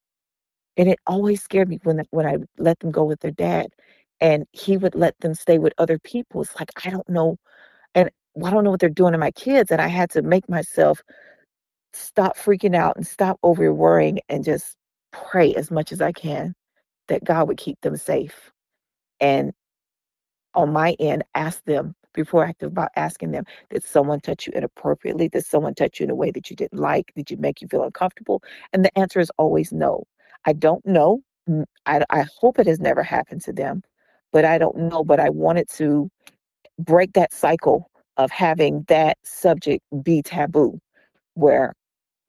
[0.77, 3.67] And it always scared me when when i let them go with their dad
[4.21, 6.43] and he would let them stay with other people.
[6.43, 7.37] It's like, I don't know.
[7.95, 8.11] And
[8.45, 9.71] I don't know what they're doing to my kids.
[9.71, 11.03] And I had to make myself
[11.93, 14.77] stop freaking out and stop over worrying and just
[15.13, 16.55] pray as much as I can
[17.09, 18.53] that God would keep them safe.
[19.21, 19.53] And
[20.55, 25.29] on my end, ask them before I about asking them, did someone touch you inappropriately?
[25.29, 27.13] Did someone touch you in a way that you didn't like?
[27.15, 28.43] Did you make you feel uncomfortable?
[28.73, 30.05] And the answer is always no.
[30.45, 31.21] I don't know.
[31.49, 33.83] Mm, I, I hope it has never happened to them
[34.33, 35.05] but I don't know.
[35.05, 36.11] But I wanted to
[36.79, 40.79] break that cycle of having that subject be taboo,
[41.35, 41.75] where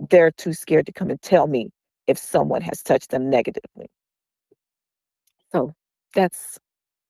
[0.10, 1.70] they're too scared to come and tell me
[2.08, 3.88] if someone has touched them negatively.
[5.52, 5.74] So
[6.16, 6.60] that's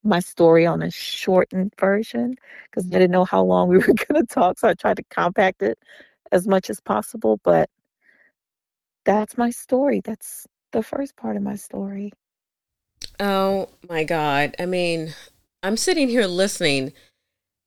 [0.04, 2.36] my story on a shortened version
[2.70, 4.60] because I didn't know how long we were going to talk.
[4.60, 5.80] So I tried to compact it
[6.32, 7.40] as much as possible.
[7.44, 7.70] But
[9.06, 10.02] that's my story.
[10.04, 12.12] That's the first part of my story.
[13.20, 14.56] Oh my God.
[14.60, 15.14] I mean,
[15.62, 16.94] I'm sitting here listening,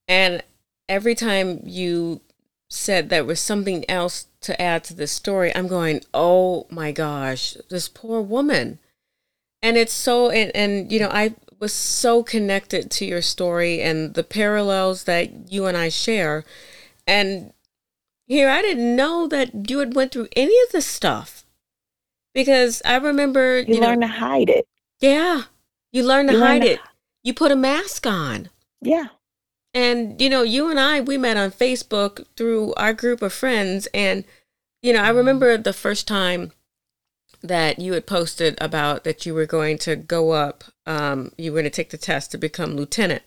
[0.09, 0.43] and
[0.89, 2.21] every time you
[2.69, 7.57] said there was something else to add to the story, I'm going, oh my gosh,
[7.69, 8.79] this poor woman.
[9.63, 14.15] And it's so, and, and you know, I was so connected to your story and
[14.15, 16.45] the parallels that you and I share.
[17.07, 17.53] And
[18.27, 21.45] here, I didn't know that you had went through any of this stuff
[22.35, 24.67] because I remember you, you learn know, to hide it.
[25.03, 25.43] Yeah.
[25.93, 26.77] You learn to you hide learn it.
[26.77, 26.89] To...
[27.25, 28.49] You put a mask on.
[28.81, 29.09] Yeah.
[29.75, 33.87] And, you know, you and I, we met on Facebook through our group of friends.
[33.93, 34.25] And,
[34.83, 36.53] you know, I remember the first time
[37.43, 41.57] that you had posted about that you were going to go up, um, you were
[41.57, 43.23] going to take the test to become lieutenant.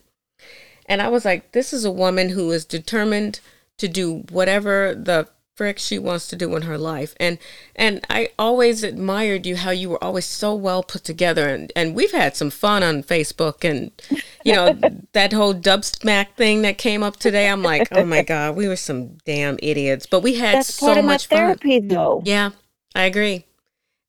[0.85, 3.39] And I was like, this is a woman who is determined
[3.77, 7.37] to do whatever the frick she wants to do in her life and
[7.75, 11.95] and i always admired you how you were always so well put together and and
[11.95, 13.91] we've had some fun on facebook and
[14.43, 14.77] you know
[15.13, 18.67] that whole dub smash thing that came up today i'm like oh my god we
[18.67, 21.87] were some damn idiots but we had That's so part of much my therapy fun.
[21.87, 22.49] though yeah
[22.93, 23.45] i agree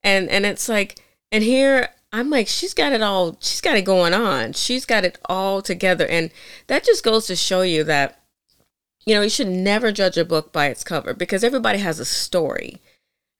[0.02, 3.82] and and it's like and here I'm like, she's got it all, she's got it
[3.84, 4.54] going on.
[4.54, 6.06] She's got it all together.
[6.06, 6.30] And
[6.66, 8.20] that just goes to show you that
[9.06, 12.04] you know, you should never judge a book by its cover because everybody has a
[12.04, 12.80] story.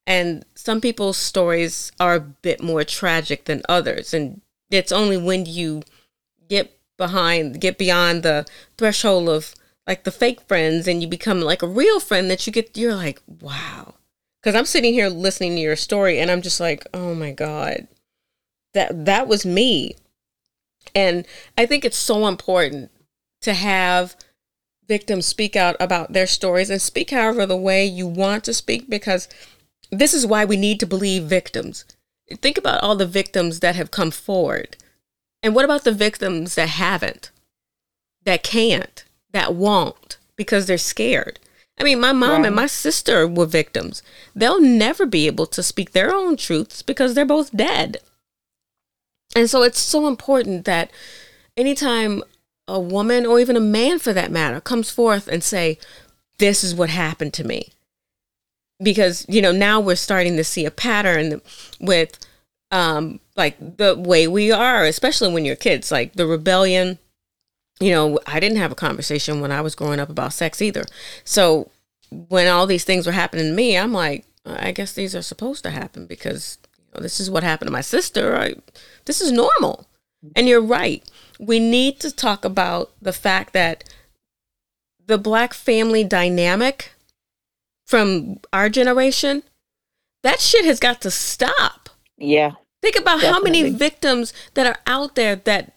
[0.07, 4.14] And some people's stories are a bit more tragic than others.
[4.14, 4.41] And
[4.71, 5.83] it's only when you
[6.49, 8.47] get behind, get beyond the
[8.79, 9.55] threshold of
[9.87, 12.95] like the fake friends and you become like a real friend that you get you're
[12.95, 13.95] like wow
[14.43, 17.87] because i'm sitting here listening to your story and i'm just like oh my god
[18.75, 19.95] that that was me
[20.95, 22.91] and i think it's so important
[23.41, 24.17] to have
[24.89, 28.89] victims speak out about their stories and speak however the way you want to speak
[28.89, 29.28] because
[29.91, 31.84] this is why we need to believe victims
[32.41, 34.76] think about all the victims that have come forward
[35.43, 37.30] and what about the victims that haven't
[38.24, 41.39] that can't that won't because they're scared.
[41.78, 42.47] I mean, my mom right.
[42.47, 44.03] and my sister were victims.
[44.34, 47.99] They'll never be able to speak their own truths because they're both dead.
[49.34, 50.91] And so it's so important that
[51.57, 52.22] anytime
[52.69, 55.79] a woman or even a man for that matter comes forth and say,
[56.39, 57.69] this is what happened to me.
[58.83, 61.41] Because, you know, now we're starting to see a pattern
[61.81, 62.19] with
[62.73, 66.99] um like the way we are, especially when you're kids, like the rebellion
[67.81, 70.85] you know, I didn't have a conversation when I was growing up about sex either.
[71.25, 71.71] So
[72.11, 75.62] when all these things were happening to me, I'm like, I guess these are supposed
[75.64, 78.37] to happen because you know, this is what happened to my sister.
[78.37, 78.55] I,
[79.05, 79.87] this is normal.
[80.35, 81.05] And you're right.
[81.39, 83.84] We need to talk about the fact that
[85.07, 86.93] the black family dynamic
[87.87, 89.43] from our generation,
[90.22, 91.89] that shit has got to stop.
[92.16, 92.53] Yeah.
[92.82, 93.32] Think about definitely.
[93.32, 95.72] how many victims that are out there that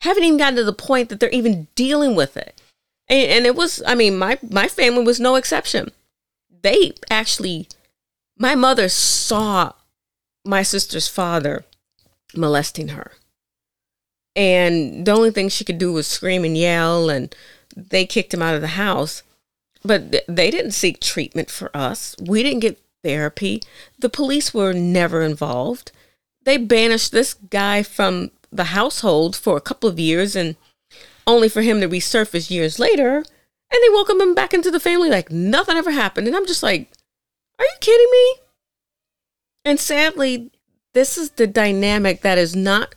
[0.00, 2.60] haven't even gotten to the point that they're even dealing with it.
[3.08, 5.90] And, and it was, I mean, my, my family was no exception.
[6.62, 7.68] They actually,
[8.36, 9.72] my mother saw
[10.44, 11.64] my sister's father
[12.34, 13.12] molesting her.
[14.38, 17.34] And the only thing she could do was scream and yell, and
[17.76, 19.24] they kicked him out of the house.
[19.84, 22.14] But they didn't seek treatment for us.
[22.20, 23.62] We didn't get therapy.
[23.98, 25.90] The police were never involved.
[26.44, 30.54] They banished this guy from the household for a couple of years and
[31.26, 35.10] only for him to resurface years later and they welcome him back into the family
[35.10, 36.90] like nothing ever happened and i'm just like
[37.58, 38.34] are you kidding me
[39.66, 40.50] and sadly
[40.94, 42.94] this is the dynamic that is not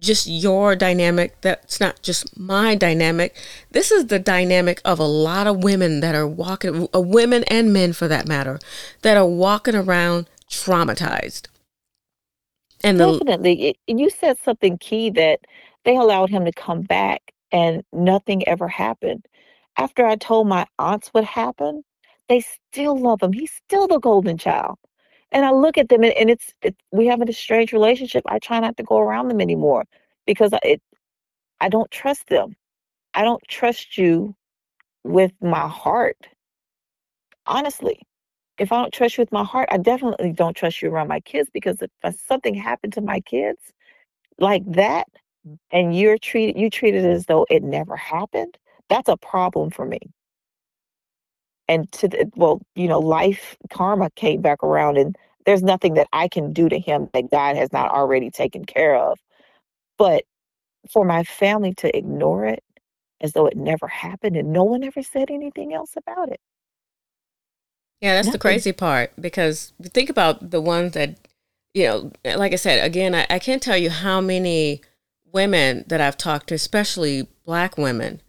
[0.00, 3.34] just your dynamic that's not just my dynamic
[3.72, 7.72] this is the dynamic of a lot of women that are walking uh, women and
[7.72, 8.58] men for that matter
[9.02, 11.48] that are walking around traumatized
[12.84, 13.68] and the Definitely.
[13.70, 15.40] It, you said something key that
[15.84, 19.26] they allowed him to come back and nothing ever happened.
[19.76, 21.84] After I told my aunts what happened,
[22.28, 23.32] they still love him.
[23.32, 24.78] He's still the golden child.
[25.32, 28.24] And I look at them and, and it's it, we have a strange relationship.
[28.26, 29.84] I try not to go around them anymore
[30.26, 30.82] because I- it
[31.60, 32.56] I don't trust them.
[33.14, 34.36] I don't trust you
[35.04, 36.18] with my heart.
[37.46, 38.00] Honestly
[38.58, 41.20] if I don't trust you with my heart, I definitely don't trust you around my
[41.20, 43.72] kids because if something happened to my kids
[44.38, 45.06] like that,
[45.72, 48.58] and you're treated you treated as though it never happened,
[48.90, 50.00] that's a problem for me.
[51.68, 55.16] And to the, well, you know, life karma came back around, and
[55.46, 58.96] there's nothing that I can do to him that God has not already taken care
[58.96, 59.18] of.
[59.98, 60.24] But
[60.90, 62.62] for my family to ignore it
[63.20, 66.40] as though it never happened and no one ever said anything else about it
[68.00, 71.16] yeah, that's the crazy part because think about the ones that,
[71.74, 74.82] you know, like I said, again, I, I can't tell you how many
[75.32, 78.20] women that I've talked to, especially black women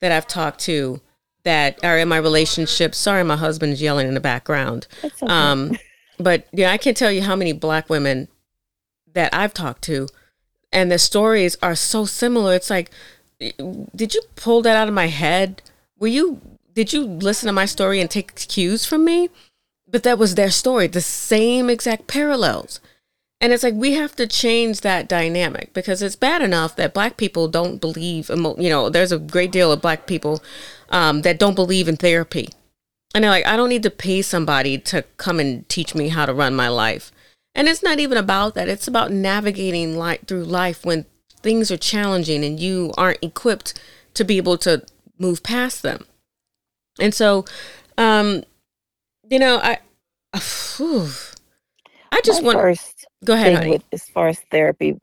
[0.00, 1.00] that I've talked to
[1.46, 2.92] that are in my relationship.
[2.92, 4.88] Sorry, my husband's yelling in the background.
[5.04, 5.26] Okay.
[5.28, 5.78] Um,
[6.18, 8.26] but yeah, I can't tell you how many black women
[9.14, 10.08] that I've talked to,
[10.72, 12.54] and the stories are so similar.
[12.54, 12.90] It's like,
[13.38, 15.62] did you pull that out of my head?
[16.00, 16.40] Were you
[16.74, 19.30] did you listen to my story and take cues from me?
[19.88, 22.80] But that was their story, the same exact parallels.
[23.40, 27.16] And it's like we have to change that dynamic because it's bad enough that black
[27.16, 30.42] people don't believe, you know, there's a great deal of black people
[30.90, 32.48] um, that don't believe in therapy.
[33.14, 36.26] And they're like, I don't need to pay somebody to come and teach me how
[36.26, 37.12] to run my life.
[37.54, 38.68] And it's not even about that.
[38.68, 41.06] It's about navigating life through life when
[41.40, 43.80] things are challenging and you aren't equipped
[44.14, 44.84] to be able to
[45.18, 46.04] move past them.
[47.00, 47.44] And so,
[47.96, 48.44] um,
[49.30, 49.78] you know, I,
[50.76, 51.08] whew,
[52.12, 53.70] I just want first go ahead, honey.
[53.70, 54.98] With, as far as therapy,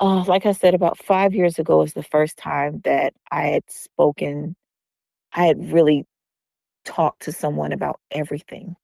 [0.00, 3.64] uh, like I said, about five years ago was the first time that I had
[3.68, 4.56] spoken.
[5.34, 6.06] I had really
[6.84, 8.76] talked to someone about everything.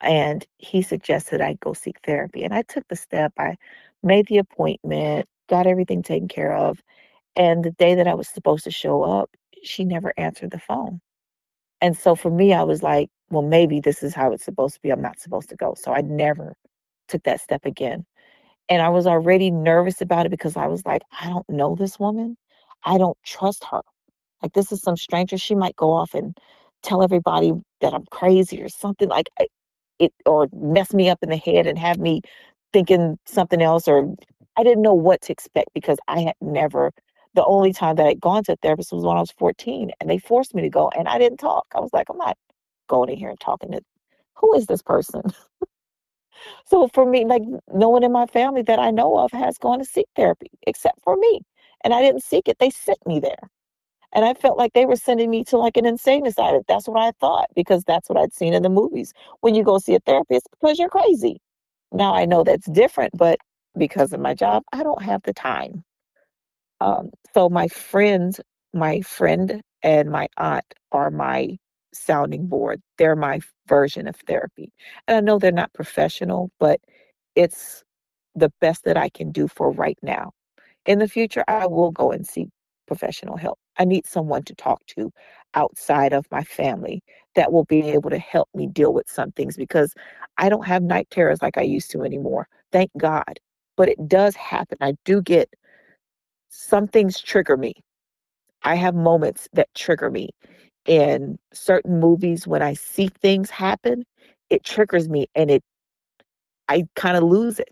[0.00, 2.44] And he suggested I go seek therapy.
[2.44, 3.32] And I took the step.
[3.38, 3.56] I
[4.02, 6.80] made the appointment, got everything taken care of.
[7.36, 9.30] And the day that I was supposed to show up,
[9.64, 11.00] she never answered the phone.
[11.80, 14.80] And so for me, I was like, well, maybe this is how it's supposed to
[14.82, 14.90] be.
[14.90, 15.74] I'm not supposed to go.
[15.78, 16.54] So I never
[17.08, 18.06] took that step again.
[18.68, 21.98] And I was already nervous about it because I was like, I don't know this
[22.00, 22.36] woman.
[22.84, 23.82] I don't trust her.
[24.42, 25.38] Like this is some stranger.
[25.38, 26.36] She might go off and
[26.82, 29.28] tell everybody that I'm crazy or something like
[29.98, 32.22] it, or mess me up in the head and have me
[32.72, 33.88] thinking something else.
[33.88, 34.14] Or
[34.56, 36.92] I didn't know what to expect because I had never.
[37.34, 40.10] The only time that I'd gone to a therapist was when I was 14, and
[40.10, 41.66] they forced me to go, and I didn't talk.
[41.74, 42.36] I was like, I'm not
[42.88, 43.80] going in here and talking to
[44.36, 45.22] who is this person?
[46.66, 47.42] so for me, like
[47.74, 51.00] no one in my family that I know of has gone to seek therapy except
[51.04, 51.42] for me.
[51.84, 52.58] And I didn't seek it.
[52.60, 53.50] They sent me there.
[54.14, 56.62] And I felt like they were sending me to like an insane asylum.
[56.68, 59.12] That's what I thought because that's what I'd seen in the movies.
[59.40, 61.40] When you go see a therapist, because you're crazy.
[61.92, 63.38] Now I know that's different, but
[63.78, 65.84] because of my job, I don't have the time.
[66.80, 68.40] Um, so my friends,
[68.74, 71.56] my friend and my aunt are my
[71.94, 72.80] sounding board.
[72.98, 74.72] They're my version of therapy.
[75.08, 76.80] And I know they're not professional, but
[77.36, 77.82] it's
[78.34, 80.32] the best that I can do for right now.
[80.86, 82.48] In the future, I will go and seek
[82.88, 83.58] professional help.
[83.78, 85.12] I need someone to talk to
[85.54, 87.02] outside of my family
[87.34, 89.94] that will be able to help me deal with some things because
[90.38, 92.48] I don't have night terrors like I used to anymore.
[92.72, 93.40] Thank God.
[93.76, 94.78] But it does happen.
[94.80, 95.52] I do get
[96.50, 97.74] some things trigger me.
[98.62, 100.30] I have moments that trigger me.
[100.86, 104.04] In certain movies, when I see things happen,
[104.50, 105.62] it triggers me and it
[106.68, 107.70] I kind of lose it.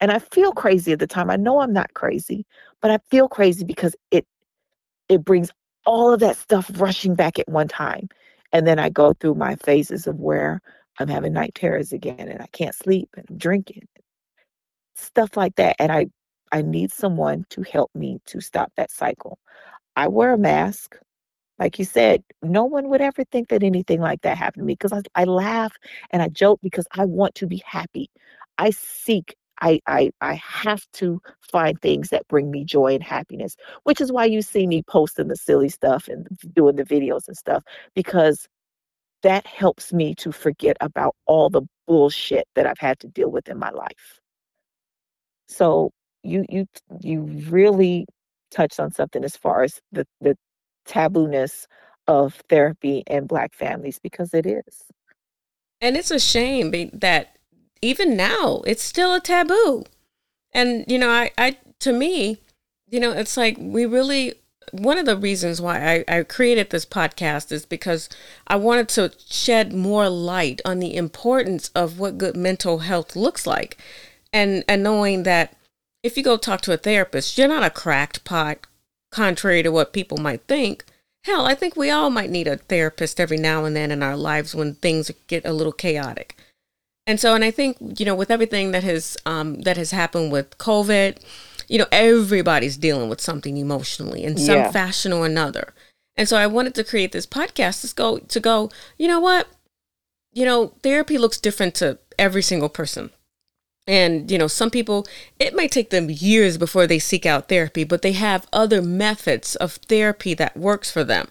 [0.00, 1.30] And I feel crazy at the time.
[1.30, 2.44] I know I'm not crazy,
[2.80, 4.26] but I feel crazy because it
[5.12, 5.50] it brings
[5.86, 8.08] all of that stuff rushing back at one time.
[8.52, 10.60] And then I go through my phases of where
[11.00, 13.88] I'm having night terrors again and I can't sleep and I'm drinking.
[14.96, 15.76] Stuff like that.
[15.78, 16.06] And I
[16.52, 19.38] I need someone to help me to stop that cycle.
[19.96, 20.96] I wear a mask.
[21.58, 24.74] Like you said, no one would ever think that anything like that happened to me
[24.74, 25.74] because I, I laugh
[26.10, 28.10] and I joke because I want to be happy.
[28.58, 33.56] I seek I, I I have to find things that bring me joy and happiness,
[33.84, 37.36] which is why you see me posting the silly stuff and doing the videos and
[37.36, 37.62] stuff
[37.94, 38.48] because
[39.22, 43.48] that helps me to forget about all the bullshit that I've had to deal with
[43.48, 44.20] in my life.
[45.48, 45.90] So
[46.22, 46.66] you you
[47.00, 48.06] you really
[48.50, 50.36] touched on something as far as the the
[50.88, 51.66] tabooness
[52.08, 54.82] of therapy in black families because it is.
[55.80, 57.36] And it's a shame that
[57.82, 59.84] even now, it's still a taboo.
[60.52, 62.38] And, you know, I, I, to me,
[62.88, 64.34] you know, it's like we really,
[64.70, 68.08] one of the reasons why I, I created this podcast is because
[68.46, 73.46] I wanted to shed more light on the importance of what good mental health looks
[73.46, 73.76] like.
[74.32, 75.56] And, and knowing that
[76.02, 78.66] if you go talk to a therapist, you're not a cracked pot,
[79.10, 80.84] contrary to what people might think.
[81.24, 84.16] Hell, I think we all might need a therapist every now and then in our
[84.16, 86.36] lives when things get a little chaotic.
[87.06, 90.32] And so, and I think you know, with everything that has um, that has happened
[90.32, 91.18] with COVID,
[91.68, 94.70] you know, everybody's dealing with something emotionally in some yeah.
[94.70, 95.74] fashion or another.
[96.16, 98.70] And so, I wanted to create this podcast to go to go.
[98.98, 99.48] You know what?
[100.32, 103.10] You know, therapy looks different to every single person.
[103.86, 105.06] And, you know, some people,
[105.38, 109.56] it might take them years before they seek out therapy, but they have other methods
[109.56, 111.28] of therapy that works for them.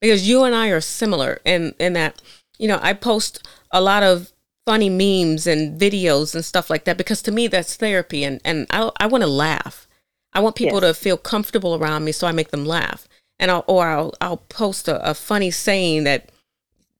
[0.00, 2.20] Because you and I are similar in, in that,
[2.58, 4.31] you know, I post a lot of
[4.66, 8.66] funny memes and videos and stuff like that because to me that's therapy and and
[8.70, 9.88] I I want to laugh.
[10.32, 10.96] I want people yes.
[10.96, 13.06] to feel comfortable around me so I make them laugh.
[13.38, 16.30] And I'll or I'll I'll post a, a funny saying that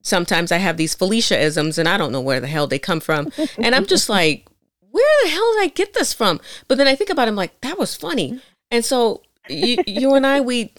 [0.02, 3.00] sometimes I have these Felicia isms and I don't know where the hell they come
[3.00, 3.32] from.
[3.58, 4.46] and I'm just like,
[4.90, 6.40] where the hell did I get this from?
[6.68, 8.40] But then I think about it, I'm like, that was funny.
[8.70, 10.72] And so you, you and I, we,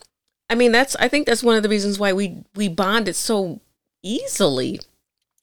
[0.50, 3.62] I mean, that's, I think that's one of the reasons why we, we bonded so
[4.04, 4.80] easily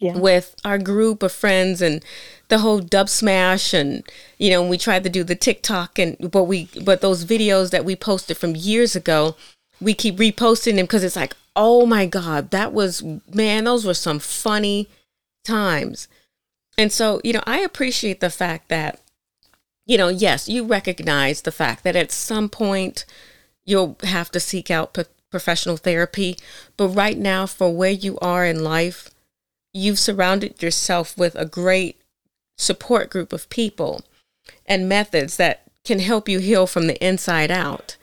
[0.00, 0.16] yeah.
[0.16, 2.02] with our group of friends and
[2.48, 4.02] the whole dub smash and
[4.38, 7.84] you know we tried to do the TikTok and but we but those videos that
[7.84, 9.36] we posted from years ago
[9.80, 13.94] we keep reposting them because it's like oh my god that was man those were
[13.94, 14.88] some funny
[15.44, 16.08] times
[16.78, 19.00] and so you know I appreciate the fact that
[19.86, 23.04] you know yes you recognize the fact that at some point
[23.66, 24.96] you'll have to seek out
[25.30, 26.36] professional therapy
[26.78, 29.10] but right now for where you are in life
[29.72, 32.00] you've surrounded yourself with a great
[32.58, 34.02] support group of people
[34.66, 37.96] and methods that can help you heal from the inside out.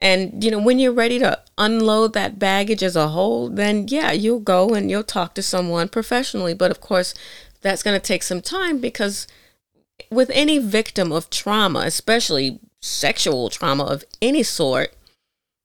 [0.00, 4.10] And, you know, when you're ready to unload that baggage as a whole, then yeah,
[4.10, 6.54] you'll go and you'll talk to someone professionally.
[6.54, 7.14] But of course,
[7.60, 9.28] that's going to take some time because
[10.10, 14.92] with any victim of trauma, especially sexual trauma of any sort,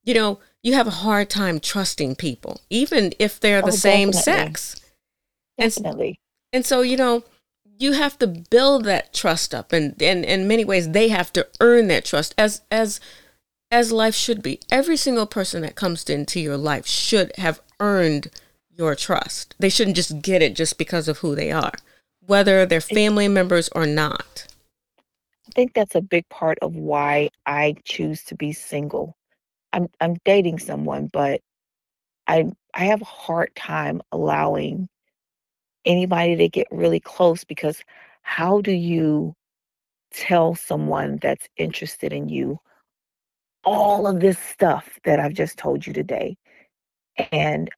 [0.04, 4.10] you know, you have a hard time trusting people, even if they're the oh, same
[4.10, 4.44] definitely.
[4.44, 4.80] sex.
[5.58, 6.18] Definitely.
[6.52, 7.24] And, and so, you know,
[7.78, 11.46] you have to build that trust up and, and in many ways they have to
[11.60, 13.00] earn that trust as as
[13.70, 14.60] as life should be.
[14.70, 18.30] Every single person that comes into your life should have earned
[18.70, 19.54] your trust.
[19.58, 21.72] They shouldn't just get it just because of who they are,
[22.26, 24.46] whether they're family members or not.
[25.48, 29.16] I think that's a big part of why I choose to be single.
[29.72, 31.40] I'm I'm dating someone, but
[32.26, 34.88] I I have a hard time allowing
[35.88, 37.82] anybody to get really close because
[38.22, 39.34] how do you
[40.12, 42.58] tell someone that's interested in you
[43.64, 46.36] all of this stuff that I've just told you today
[47.32, 47.68] and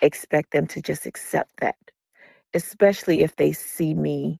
[0.00, 1.76] expect them to just accept that,
[2.54, 4.38] especially if they see me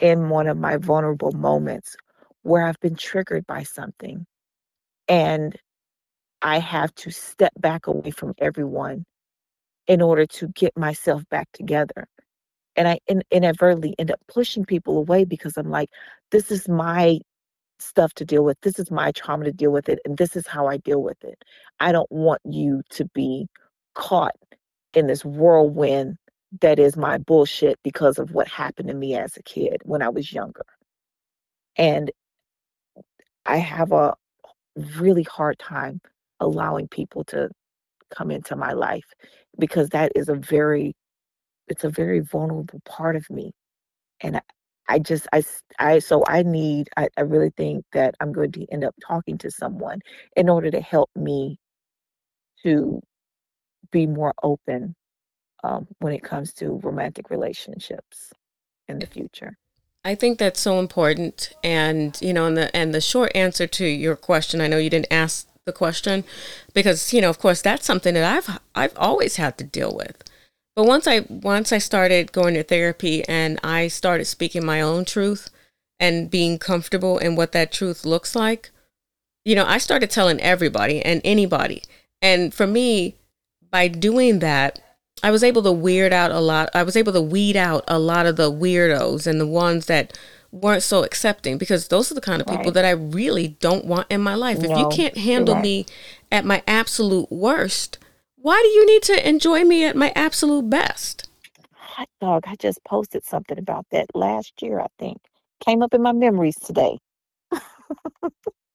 [0.00, 1.96] in one of my vulnerable moments
[2.42, 4.26] where I've been triggered by something
[5.08, 5.56] and
[6.42, 9.04] I have to step back away from everyone
[9.86, 12.06] in order to get myself back together.
[12.76, 15.90] And I in, inadvertently end up pushing people away because I'm like,
[16.30, 17.20] this is my
[17.78, 18.60] stuff to deal with.
[18.62, 19.98] This is my trauma to deal with it.
[20.04, 21.42] And this is how I deal with it.
[21.80, 23.48] I don't want you to be
[23.94, 24.34] caught
[24.94, 26.16] in this whirlwind
[26.60, 30.08] that is my bullshit because of what happened to me as a kid when I
[30.08, 30.64] was younger.
[31.76, 32.10] And
[33.44, 34.14] I have a
[34.96, 36.00] really hard time
[36.40, 37.50] allowing people to
[38.10, 39.06] come into my life
[39.58, 40.94] because that is a very
[41.68, 43.52] it's a very vulnerable part of me
[44.20, 44.40] and I,
[44.88, 45.42] I just I
[45.78, 49.38] I so I need I, I really think that I'm going to end up talking
[49.38, 50.00] to someone
[50.36, 51.58] in order to help me
[52.62, 53.00] to
[53.90, 54.94] be more open
[55.64, 58.32] um, when it comes to romantic relationships
[58.88, 59.56] in the future.
[60.04, 63.84] I think that's so important, and you know, and the and the short answer to
[63.84, 66.24] your question, I know you didn't ask the question
[66.72, 70.22] because you know, of course, that's something that I've I've always had to deal with.
[70.74, 75.04] But once I once I started going to therapy and I started speaking my own
[75.04, 75.50] truth
[75.98, 78.70] and being comfortable in what that truth looks like,
[79.44, 81.82] you know, I started telling everybody and anybody.
[82.22, 83.16] And for me,
[83.70, 84.80] by doing that,
[85.22, 86.68] I was able to weird out a lot.
[86.74, 90.16] I was able to weed out a lot of the weirdos and the ones that
[90.50, 92.74] weren't so accepting because those are the kind of people right.
[92.74, 94.58] that I really don't want in my life.
[94.58, 95.62] No, if you can't handle right.
[95.62, 95.86] me
[96.30, 97.98] at my absolute worst,
[98.36, 101.28] why do you need to enjoy me at my absolute best?
[101.72, 105.18] Hot dog, I just posted something about that last year, I think.
[105.64, 106.98] Came up in my memories today.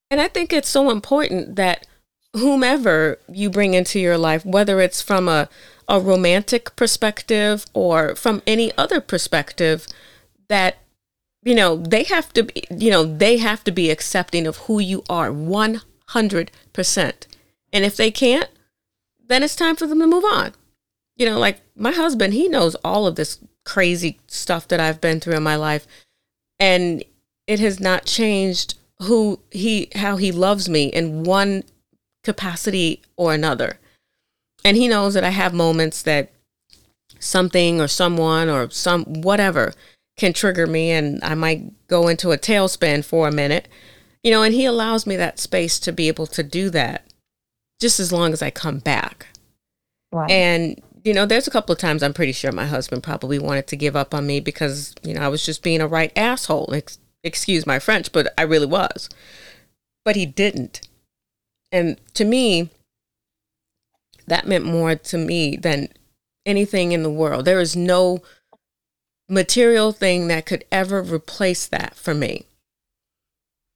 [0.09, 1.85] and I think it's so important that
[2.33, 5.49] whomever you bring into your life, whether it's from a,
[5.87, 9.87] a romantic perspective or from any other perspective,
[10.47, 10.77] that
[11.43, 14.79] you know they have to be you know they have to be accepting of who
[14.79, 16.47] you are 100%
[17.73, 18.49] and if they can't
[19.27, 20.53] then it's time for them to move on
[21.15, 25.19] you know like my husband he knows all of this crazy stuff that i've been
[25.19, 25.87] through in my life
[26.59, 27.03] and
[27.47, 31.63] it has not changed who he how he loves me in one
[32.23, 33.79] capacity or another.
[34.63, 36.31] And he knows that I have moments that
[37.19, 39.73] something or someone or some whatever
[40.17, 43.67] can trigger me and I might go into a tailspin for a minute.
[44.23, 47.11] You know, and he allows me that space to be able to do that
[47.79, 49.27] just as long as I come back.
[50.11, 50.29] Right.
[50.29, 53.67] And you know, there's a couple of times I'm pretty sure my husband probably wanted
[53.67, 56.73] to give up on me because, you know, I was just being a right asshole.
[56.73, 59.09] Ex- excuse my French, but I really was.
[60.05, 60.87] But he didn't.
[61.71, 62.69] And to me,
[64.27, 65.89] that meant more to me than
[66.45, 67.45] anything in the world.
[67.45, 68.21] There is no
[69.31, 72.45] material thing that could ever replace that for me.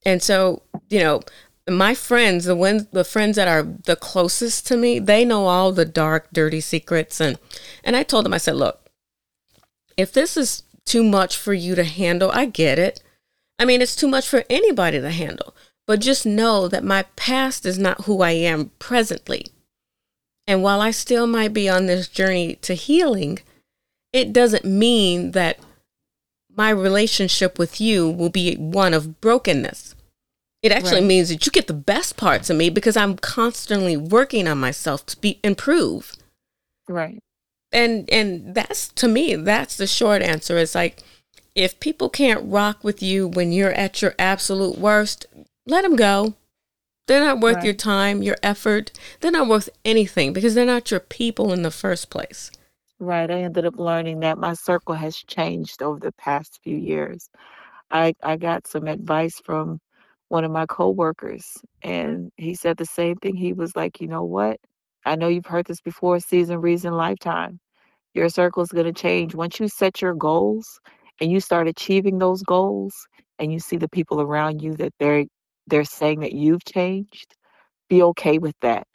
[0.06, 1.22] And so, you know,
[1.68, 5.72] my friends, the ones, the friends that are the closest to me, they know all
[5.72, 7.20] the dark, dirty secrets.
[7.20, 7.40] And
[7.84, 8.90] and I told them, I said, look,
[9.98, 13.02] if this is too much for you to handle, I get it.
[13.58, 15.56] I mean, it's too much for anybody to handle.
[15.88, 19.48] But just know that my past is not who I am presently.
[20.48, 23.40] And while I still might be on this journey to healing,
[24.16, 25.60] it doesn't mean that
[26.56, 29.94] my relationship with you will be one of brokenness.
[30.64, 31.08] It actually right.
[31.08, 35.06] means that you get the best parts of me because I'm constantly working on myself
[35.08, 36.14] to be improve.
[36.88, 37.20] Right.
[37.74, 40.58] And and that's to me that's the short answer.
[40.58, 41.04] It's like
[41.54, 45.26] if people can't rock with you when you're at your absolute worst,
[45.68, 46.36] let them go.
[47.08, 47.66] They're not worth right.
[47.66, 48.92] your time, your effort.
[49.20, 52.50] They're not worth anything because they're not your people in the first place.
[53.00, 53.30] Right.
[53.30, 57.30] I ended up learning that my circle has changed over the past few years.
[57.92, 59.80] I, I got some advice from
[60.30, 61.46] one of my coworkers,
[61.84, 61.90] mm-hmm.
[61.92, 63.36] and he said the same thing.
[63.36, 64.60] He was like, you know what?
[65.06, 67.60] I know you've heard this before season, reason, lifetime.
[68.14, 69.36] Your circle is going to change.
[69.36, 70.80] Once you set your goals
[71.22, 72.96] and you start achieving those goals,
[73.40, 75.26] and you see the people around you that they're
[75.68, 77.36] they're saying that you've changed,
[77.90, 78.88] be okay with that.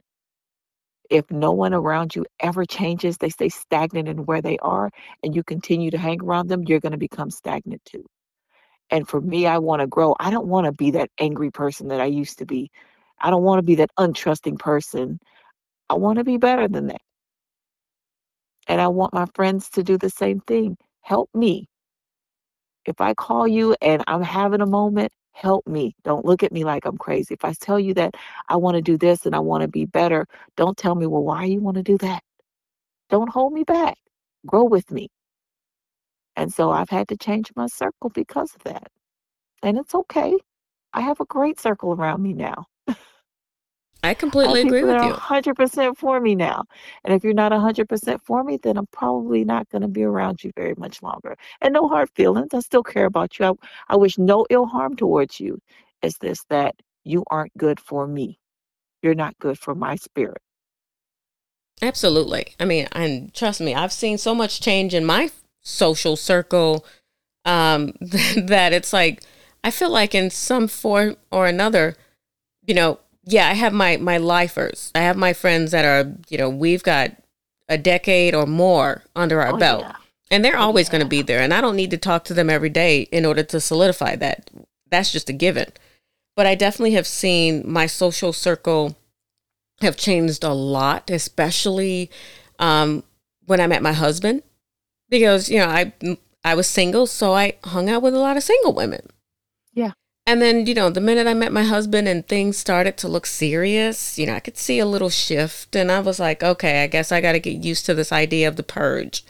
[1.10, 4.90] If no one around you ever changes, they stay stagnant in where they are,
[5.24, 8.06] and you continue to hang around them, you're going to become stagnant too.
[8.90, 10.14] And for me, I want to grow.
[10.20, 12.70] I don't want to be that angry person that I used to be.
[13.20, 15.18] I don't want to be that untrusting person.
[15.88, 17.02] I want to be better than that.
[18.68, 20.76] And I want my friends to do the same thing.
[21.02, 21.66] Help me.
[22.86, 25.94] If I call you and I'm having a moment, help me.
[26.04, 27.34] Don't look at me like I'm crazy.
[27.34, 28.14] If I tell you that
[28.48, 30.26] I want to do this and I want to be better,
[30.56, 32.22] don't tell me, well, why you want to do that?
[33.10, 33.98] Don't hold me back.
[34.46, 35.08] Grow with me.
[36.36, 38.88] And so I've had to change my circle because of that.
[39.62, 40.38] And it's okay.
[40.94, 42.66] I have a great circle around me now.
[44.02, 45.12] I completely agree with you.
[45.12, 46.64] 100% for me now.
[47.04, 50.42] And if you're not 100% for me, then I'm probably not going to be around
[50.42, 51.36] you very much longer.
[51.60, 52.54] And no hard feelings.
[52.54, 53.44] I still care about you.
[53.44, 53.52] I,
[53.88, 55.60] I wish no ill harm towards you.
[56.02, 58.38] It's this that you aren't good for me.
[59.02, 60.38] You're not good for my spirit.
[61.82, 62.54] Absolutely.
[62.58, 65.30] I mean, and trust me, I've seen so much change in my
[65.60, 66.84] social circle
[67.44, 69.22] um, that it's like,
[69.62, 71.96] I feel like in some form or another,
[72.66, 74.90] you know, yeah, I have my my lifers.
[74.94, 77.12] I have my friends that are, you know, we've got
[77.68, 79.82] a decade or more under our oh, belt.
[79.82, 79.96] Yeah.
[80.32, 80.92] And they're always yeah.
[80.92, 81.40] going to be there.
[81.40, 84.50] And I don't need to talk to them every day in order to solidify that.
[84.90, 85.72] That's just a given.
[86.36, 88.96] But I definitely have seen my social circle
[89.80, 92.10] have changed a lot, especially
[92.58, 93.02] um,
[93.46, 94.42] when I met my husband,
[95.08, 95.92] because you know I
[96.44, 99.06] I was single, so I hung out with a lot of single women.
[99.72, 99.92] Yeah.
[100.26, 103.26] And then, you know, the minute I met my husband and things started to look
[103.26, 105.74] serious, you know, I could see a little shift.
[105.74, 108.46] And I was like, okay, I guess I got to get used to this idea
[108.46, 109.24] of the purge.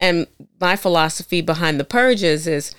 [0.00, 0.26] And
[0.60, 2.74] my philosophy behind the purges is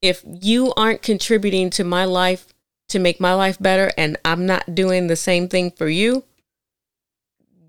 [0.00, 2.46] if you aren't contributing to my life
[2.88, 6.24] to make my life better and I'm not doing the same thing for you,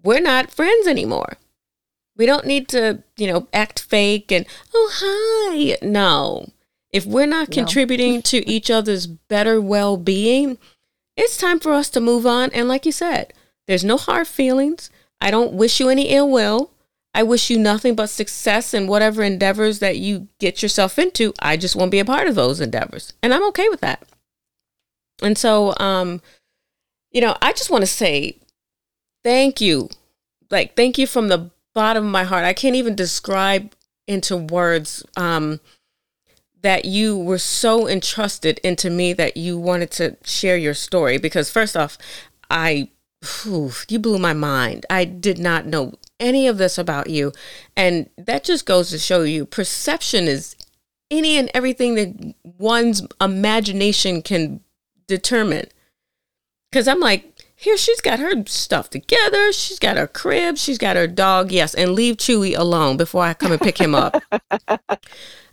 [0.04, 1.38] we're not friends anymore.
[2.16, 5.78] We don't need to, you know, act fake and, oh, hi.
[5.86, 6.48] No
[6.92, 7.54] if we're not no.
[7.54, 10.58] contributing to each other's better well being,
[11.16, 12.50] it's time for us to move on.
[12.52, 13.34] And like you said,
[13.68, 14.90] there's no hard feelings.
[15.20, 16.72] I don't wish you any ill will.
[17.14, 21.34] I wish you nothing but success in whatever endeavors that you get yourself into.
[21.40, 23.14] I just won't be a part of those endeavors.
[23.22, 24.04] And I'm okay with that.
[25.22, 26.22] And so, um,
[27.12, 28.38] you know, I just want to say
[29.24, 29.90] thank you.
[30.50, 32.46] Like, thank you from the bottom of my heart.
[32.46, 33.74] I can't even describe
[34.08, 35.60] into words um,
[36.62, 41.18] that you were so entrusted into me that you wanted to share your story.
[41.18, 41.98] Because first off
[42.50, 42.90] i
[43.44, 44.86] whew, you blew my mind.
[44.90, 47.32] I did not know any of this about you.
[47.76, 50.56] And that just goes to show you perception is
[51.10, 54.62] any and everything that one's imagination can
[55.08, 55.68] determine.
[56.72, 57.31] Because i'm like
[57.62, 61.74] here she's got her stuff together she's got her crib she's got her dog yes
[61.74, 64.22] and leave chewy alone before i come and pick him up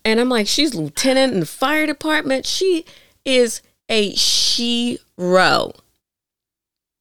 [0.05, 2.47] And I'm like, she's lieutenant in the fire department.
[2.47, 2.85] She
[3.25, 5.79] is a shero.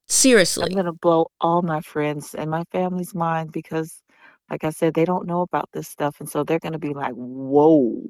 [0.08, 0.66] Seriously.
[0.66, 4.02] I'm going to blow all my friends and my family's mind because,
[4.50, 6.20] like I said, they don't know about this stuff.
[6.20, 8.02] And so they're going to be like, whoa.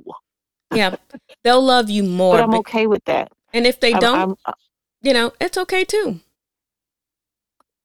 [0.73, 0.95] Yeah.
[1.43, 2.37] They'll love you more.
[2.37, 3.31] But I'm okay with that.
[3.53, 4.53] And if they I'm, don't, I'm, uh
[5.01, 6.21] you know, it's okay too.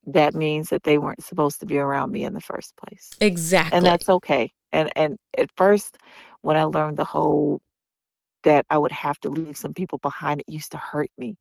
[0.07, 3.11] That means that they weren't supposed to be around me in the first place.
[3.20, 3.76] Exactly.
[3.76, 4.53] And that's okay.
[4.72, 5.98] And and at first
[6.40, 7.61] when I learned the whole
[8.42, 11.36] that I would have to leave some people behind, it used to hurt me.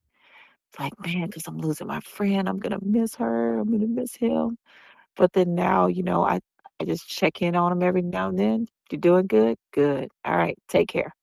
[0.70, 4.16] It's like, man, because I'm losing my friend, I'm gonna miss her, I'm gonna miss
[4.16, 4.58] him.
[5.16, 6.40] But then now, you know, I
[6.80, 8.68] I just check in on them every now and then.
[8.92, 9.58] You're doing good?
[9.74, 10.10] Good.
[10.26, 11.14] All right, take care.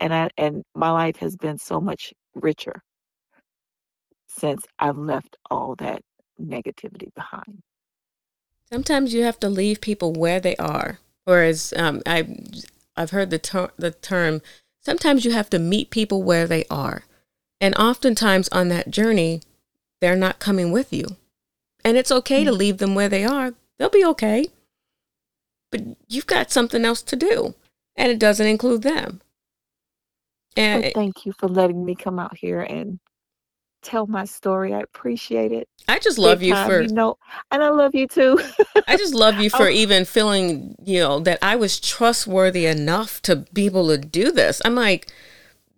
[0.00, 2.82] And I and my life has been so much richer
[4.26, 6.02] since I've left all that
[6.42, 7.62] negativity behind.
[8.70, 10.98] Sometimes you have to leave people where they are.
[11.24, 12.36] Whereas um, I
[12.96, 14.42] I've heard the ter- the term
[14.80, 17.04] sometimes you have to meet people where they are.
[17.60, 19.40] And oftentimes on that journey,
[20.00, 21.16] they're not coming with you.
[21.84, 22.46] And it's okay mm-hmm.
[22.46, 23.54] to leave them where they are.
[23.78, 24.46] They'll be okay.
[25.70, 27.54] But you've got something else to do,
[27.96, 29.22] and it doesn't include them.
[30.56, 32.98] And well, thank you for letting me come out here and
[33.82, 34.72] tell my story.
[34.72, 35.68] I appreciate it.
[35.88, 37.18] I just love Big you time, for you know,
[37.50, 38.40] and I love you too.
[38.88, 39.70] I just love you for oh.
[39.70, 44.62] even feeling, you know, that I was trustworthy enough to be able to do this.
[44.64, 45.12] I'm like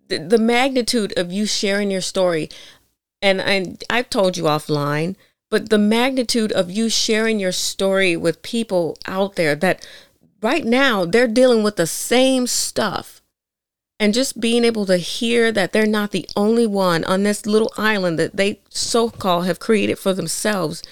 [0.07, 2.49] the, the magnitude of you sharing your story,
[3.21, 5.15] and I I've told you offline,
[5.49, 9.85] but the magnitude of you sharing your story with people out there that
[10.41, 13.21] right now they're dealing with the same stuff
[13.99, 17.71] and just being able to hear that they're not the only one on this little
[17.77, 20.83] island that they so called have created for themselves,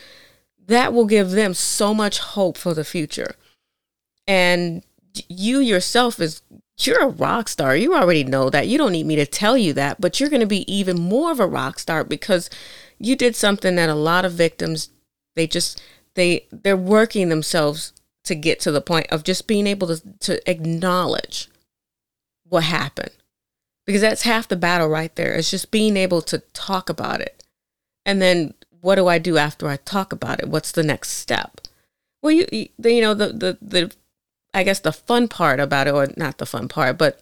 [0.68, 3.36] that will give them so much hope for the future.
[4.26, 4.84] And
[5.28, 6.42] you yourself is
[6.80, 7.76] you're a rock star.
[7.76, 8.68] You already know that.
[8.68, 11.32] You don't need me to tell you that, but you're going to be even more
[11.32, 12.50] of a rock star because
[13.00, 14.90] you did something that a lot of victims
[15.36, 15.82] they just
[16.16, 17.94] they they're working themselves
[18.24, 21.50] to get to the point of just being able to to acknowledge
[22.54, 23.12] what happened.
[23.86, 25.34] Because that's half the battle right there.
[25.34, 27.44] It's just being able to talk about it.
[28.06, 30.48] And then what do I do after I talk about it?
[30.48, 31.60] What's the next step?
[32.22, 33.92] Well, you you know the the the
[34.54, 37.20] I guess the fun part about it or not the fun part, but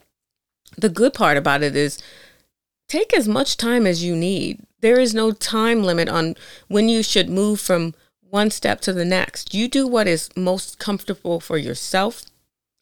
[0.78, 1.98] the good part about it is
[2.88, 4.60] take as much time as you need.
[4.82, 6.36] There is no time limit on
[6.68, 9.54] when you should move from one step to the next.
[9.54, 12.26] You do what is most comfortable for yourself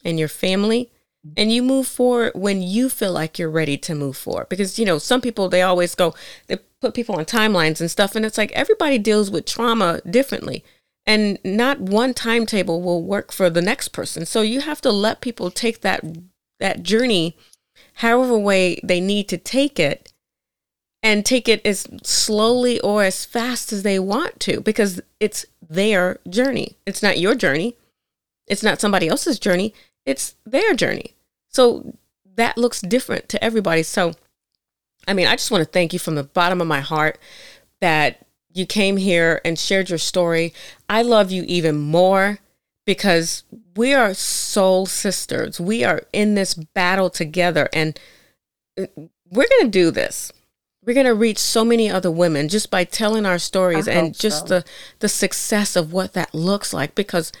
[0.04, 0.90] and your family
[1.36, 4.48] and you move forward when you feel like you're ready to move forward.
[4.48, 6.14] Because you know some people they always go
[6.46, 10.64] they put people on timelines and stuff and it's like everybody deals with trauma differently.
[11.06, 14.26] And not one timetable will work for the next person.
[14.26, 16.04] So you have to let people take that
[16.58, 17.36] that journey
[17.94, 20.12] however way they need to take it
[21.02, 26.18] and take it as slowly or as fast as they want to because it's their
[26.28, 26.76] journey.
[26.86, 27.76] It's not your journey.
[28.46, 29.74] It's not somebody else's journey
[30.06, 31.14] it's their journey.
[31.48, 31.94] So
[32.36, 33.82] that looks different to everybody.
[33.82, 34.14] So,
[35.06, 37.18] I mean, I just want to thank you from the bottom of my heart
[37.80, 40.52] that you came here and shared your story.
[40.88, 42.38] I love you even more
[42.86, 43.44] because
[43.76, 45.60] we are soul sisters.
[45.60, 47.98] We are in this battle together and
[48.78, 50.32] uh, we're going to do this.
[50.84, 54.48] We're going to reach so many other women just by telling our stories and just
[54.48, 54.60] so.
[54.60, 54.64] the
[55.00, 57.32] the success of what that looks like because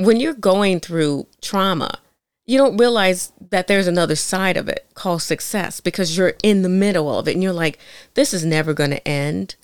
[0.00, 1.98] when you're going through trauma,
[2.46, 6.68] you don't realize that there's another side of it called success because you're in the
[6.68, 7.78] middle of it and you're like,
[8.14, 9.56] this is never going to end.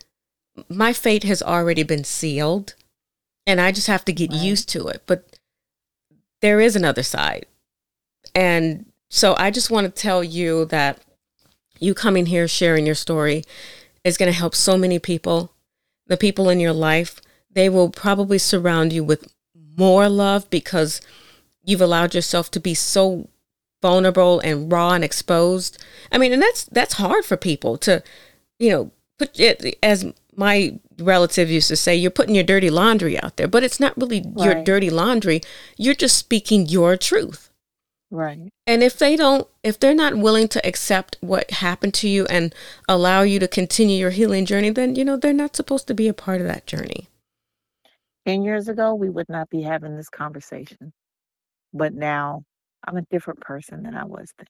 [0.68, 2.74] My fate has already been sealed
[3.46, 4.40] and I just have to get right.
[4.40, 5.02] used to it.
[5.06, 5.38] But
[6.42, 7.46] there is another side.
[8.34, 11.00] And so I just want to tell you that
[11.78, 13.42] you coming here sharing your story
[14.04, 15.52] is going to help so many people.
[16.06, 17.20] The people in your life,
[17.50, 19.32] they will probably surround you with
[19.76, 21.00] more love because
[21.64, 23.28] you've allowed yourself to be so
[23.82, 25.82] vulnerable and raw and exposed.
[26.10, 28.02] I mean, and that's that's hard for people to,
[28.58, 33.18] you know, put it as my relative used to say, you're putting your dirty laundry
[33.20, 34.44] out there, but it's not really right.
[34.44, 35.40] your dirty laundry.
[35.76, 37.50] You're just speaking your truth.
[38.10, 38.50] Right.
[38.66, 42.54] And if they don't, if they're not willing to accept what happened to you and
[42.88, 46.06] allow you to continue your healing journey, then, you know, they're not supposed to be
[46.06, 47.08] a part of that journey.
[48.26, 50.92] 10 years ago, we would not be having this conversation.
[51.72, 52.42] But now
[52.86, 54.46] I'm a different person than I was then.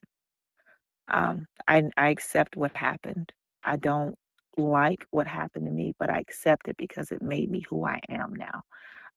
[1.09, 3.33] Um, I, I accept what happened.
[3.65, 4.15] I don't
[4.57, 8.01] like what happened to me, but I accept it because it made me who I
[8.09, 8.63] am now.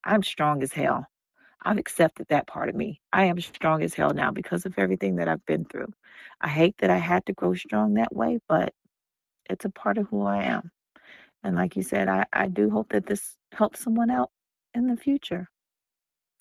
[0.03, 1.05] I'm strong as hell.
[1.63, 3.01] I've accepted that part of me.
[3.13, 5.93] I am strong as hell now because of everything that I've been through.
[6.41, 8.73] I hate that I had to grow strong that way, but
[9.49, 10.71] it's a part of who I am.
[11.43, 14.31] And like you said, I, I do hope that this helps someone out
[14.73, 15.49] in the future.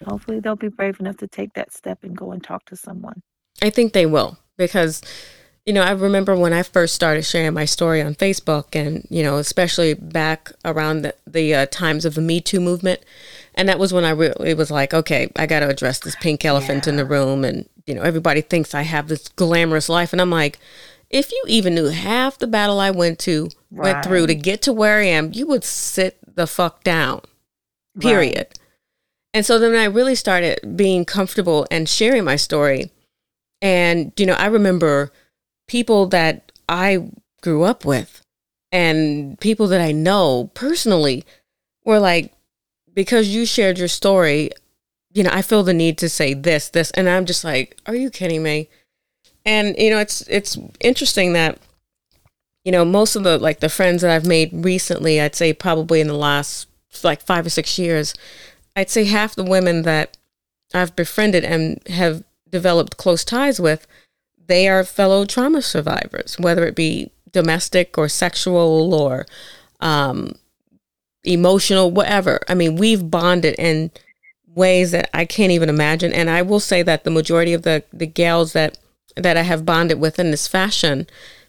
[0.07, 3.23] Hopefully, they'll be brave enough to take that step and go and talk to someone.
[3.61, 5.03] I think they will because,
[5.67, 9.23] you know, I remember when I first started sharing my story on Facebook, and you
[9.23, 13.01] know, especially back around the, the uh, times of the Me Too movement,
[13.55, 16.45] and that was when I really was like, okay, I got to address this pink
[16.45, 16.91] elephant yeah.
[16.91, 20.31] in the room, and you know, everybody thinks I have this glamorous life, and I'm
[20.31, 20.61] like,
[21.11, 23.95] if you even knew half the battle I went to right.
[23.95, 27.23] went through to get to where I am, you would sit the fuck down
[28.01, 28.37] period.
[28.37, 28.59] Right.
[29.35, 32.91] And so then I really started being comfortable and sharing my story.
[33.61, 35.13] And, you know, I remember
[35.67, 37.11] people that I
[37.43, 38.23] grew up with
[38.73, 41.25] and people that I know personally
[41.85, 42.33] were like,
[42.95, 44.51] because you shared your story,
[45.13, 46.91] you know, I feel the need to say this, this.
[46.93, 48.69] And I'm just like, are you kidding me?
[49.45, 51.59] And, you know, it's, it's interesting that,
[52.65, 56.01] you know, most of the, like the friends that I've made recently, I'd say probably
[56.01, 56.67] in the last
[57.05, 58.15] like five or six years,
[58.77, 60.17] I'd say half the women that
[60.75, 63.87] I've befriended and have developed close ties with,
[64.47, 69.27] they are fellow trauma survivors, whether it be domestic or sexual or
[69.81, 70.33] um,
[71.25, 72.41] emotional, whatever.
[72.49, 73.91] I mean, we've bonded in
[74.55, 76.13] ways that I can't even imagine.
[76.13, 78.79] And I will say that the majority of the, the gals that
[79.17, 81.09] that I have bonded with in this fashion,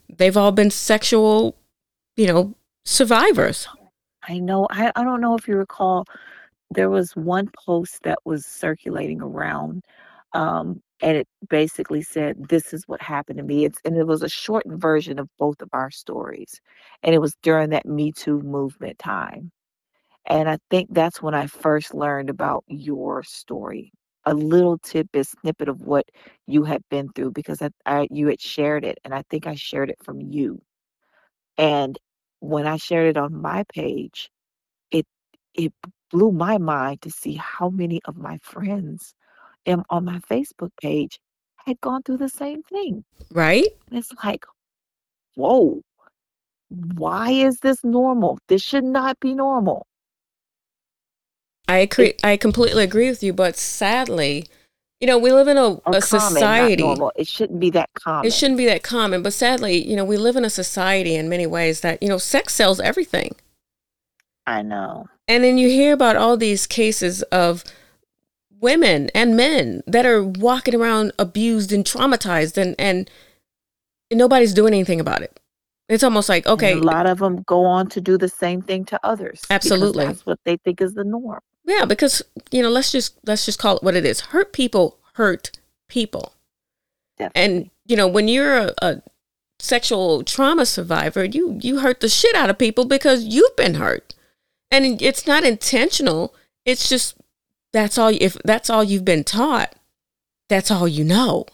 [0.10, 1.56] they've all been sexual,
[2.16, 3.68] you know, survivors.
[4.30, 4.68] I know.
[4.72, 6.06] I, I don't know if you recall,
[6.72, 9.84] there was one post that was circulating around
[10.34, 14.24] um, and it basically said, "This is what happened to me." It's and it was
[14.24, 16.62] a shortened version of both of our stories,
[17.04, 19.52] and it was during that Me Too movement time.
[20.28, 23.92] And I think that's when I first learned about your story.
[24.26, 26.08] A little tidbit snippet of what
[26.48, 29.56] you had been through because I, I you had shared it, and I think I
[29.56, 30.62] shared it from you.
[31.58, 31.98] And
[32.40, 34.30] when I shared it on my page,
[34.92, 35.06] it
[35.54, 35.74] it
[36.12, 39.14] blew my mind to see how many of my friends
[39.66, 41.20] am on my Facebook page
[41.66, 43.04] had gone through the same thing.
[43.32, 43.68] Right?
[43.90, 44.46] And it's like,
[45.36, 45.82] whoa,
[46.70, 48.40] why is this normal?
[48.48, 49.86] This should not be normal.
[51.68, 52.16] I agree.
[52.24, 54.48] I completely agree with you, but sadly,
[55.00, 56.84] you know, we live in a, a society.
[56.84, 57.12] normal.
[57.16, 58.26] It shouldn't be that common.
[58.26, 61.30] It shouldn't be that common, but sadly, you know, we live in a society in
[61.30, 63.36] many ways that, you know, sex sells everything.
[64.46, 65.08] I know.
[65.28, 67.64] And then you hear about all these cases of
[68.60, 73.10] women and men that are walking around abused and traumatized and and,
[74.12, 75.40] and nobody's doing anything about it.
[75.88, 78.62] It's almost like, And okay, a lot of them go on to do the same
[78.62, 80.06] thing to others absolutely.
[80.06, 81.40] that's what they think is the norm.
[81.70, 84.22] Yeah, because, you know, let's just let's just call it what it is.
[84.22, 85.52] Hurt people hurt
[85.88, 86.34] people.
[87.36, 89.02] And you know, when you're a, a
[89.60, 94.16] sexual trauma survivor, you you hurt the shit out of people because you've been hurt,
[94.72, 96.34] and it's not intentional.
[96.66, 97.16] It's just
[97.72, 98.12] that's all.
[98.20, 99.76] If that's all you've been taught,
[100.48, 101.46] that's all you know.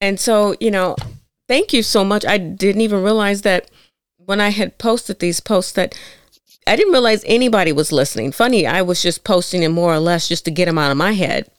[0.00, 0.96] And so, you know,
[1.48, 2.26] thank you so much.
[2.26, 3.70] I didn't even realize that
[4.18, 5.98] when I had posted these posts that
[6.66, 8.32] I didn't realize anybody was listening.
[8.32, 10.96] Funny, I was just posting it more or less just to get them out of
[10.96, 11.50] my head.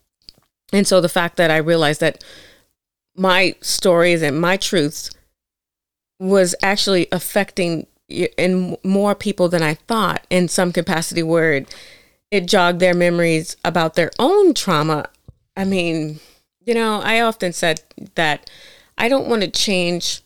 [0.74, 2.24] And so the fact that I realized that
[3.16, 5.10] my stories and my truths
[6.20, 11.76] was actually affecting in more people than I thought in some capacity where it,
[12.32, 15.08] it jogged their memories about their own trauma.
[15.56, 16.20] I mean,
[16.66, 17.82] you know, I often said
[18.16, 18.50] that
[18.98, 20.22] I don't want to change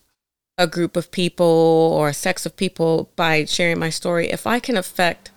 [0.62, 4.30] a group of people or a sex of people by sharing my story.
[4.30, 5.32] If I can affect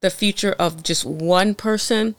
[0.00, 2.14] the future of just one person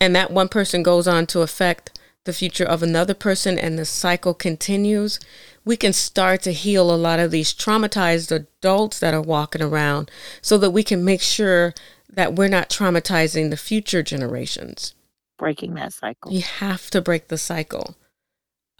[0.00, 3.84] and that one person goes on to affect the future of another person and the
[3.84, 5.20] cycle continues,
[5.64, 10.10] we can start to heal a lot of these traumatized adults that are walking around
[10.42, 11.72] so that we can make sure
[12.12, 14.94] that we're not traumatizing the future generations.
[15.38, 16.32] Breaking that cycle.
[16.32, 17.94] You have to break the cycle.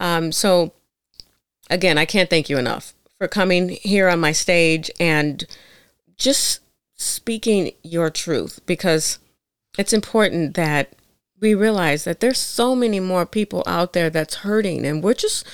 [0.01, 0.73] Um, so,
[1.69, 5.45] again, I can't thank you enough for coming here on my stage and
[6.17, 6.61] just
[6.95, 9.19] speaking your truth because
[9.77, 10.93] it's important that
[11.39, 15.45] we realize that there's so many more people out there that's hurting and we're just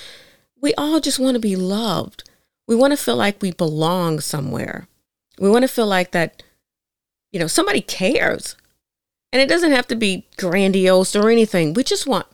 [0.62, 2.30] we all just want to be loved.
[2.68, 4.88] We want to feel like we belong somewhere.
[5.38, 6.42] We want to feel like that
[7.32, 8.56] you know somebody cares.
[9.34, 11.74] And it doesn't have to be grandiose or anything.
[11.74, 12.28] We just want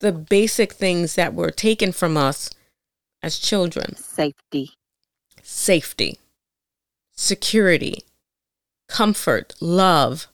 [0.00, 2.50] the basic things that were taken from us
[3.26, 4.70] as children Safety.
[5.42, 6.18] safety,
[7.12, 8.04] security,
[8.88, 10.28] comfort, love.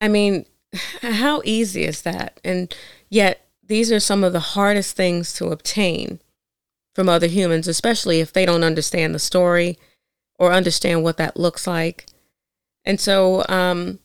[0.00, 0.46] I mean,
[1.02, 2.40] how easy is that?
[2.44, 2.74] And
[3.08, 6.18] yet, these are some of the hardest things to obtain
[6.96, 9.78] from other humans, especially if they don't understand the story
[10.36, 12.06] or understand what that looks like.
[12.84, 14.00] And so, um,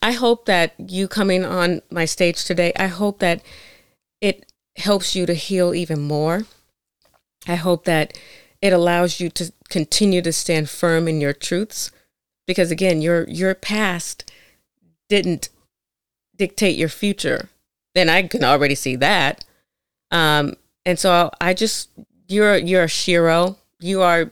[0.00, 3.42] I hope that you coming on my stage today, I hope that
[4.22, 4.47] it
[4.80, 6.44] helps you to heal even more.
[7.46, 8.18] I hope that
[8.60, 11.90] it allows you to continue to stand firm in your truths
[12.46, 14.32] because again, your your past
[15.08, 15.48] didn't
[16.36, 17.48] dictate your future.
[17.94, 19.44] Then I can already see that.
[20.10, 20.54] Um
[20.84, 21.90] and so I just
[22.28, 23.56] you're you're a shero.
[23.80, 24.30] You are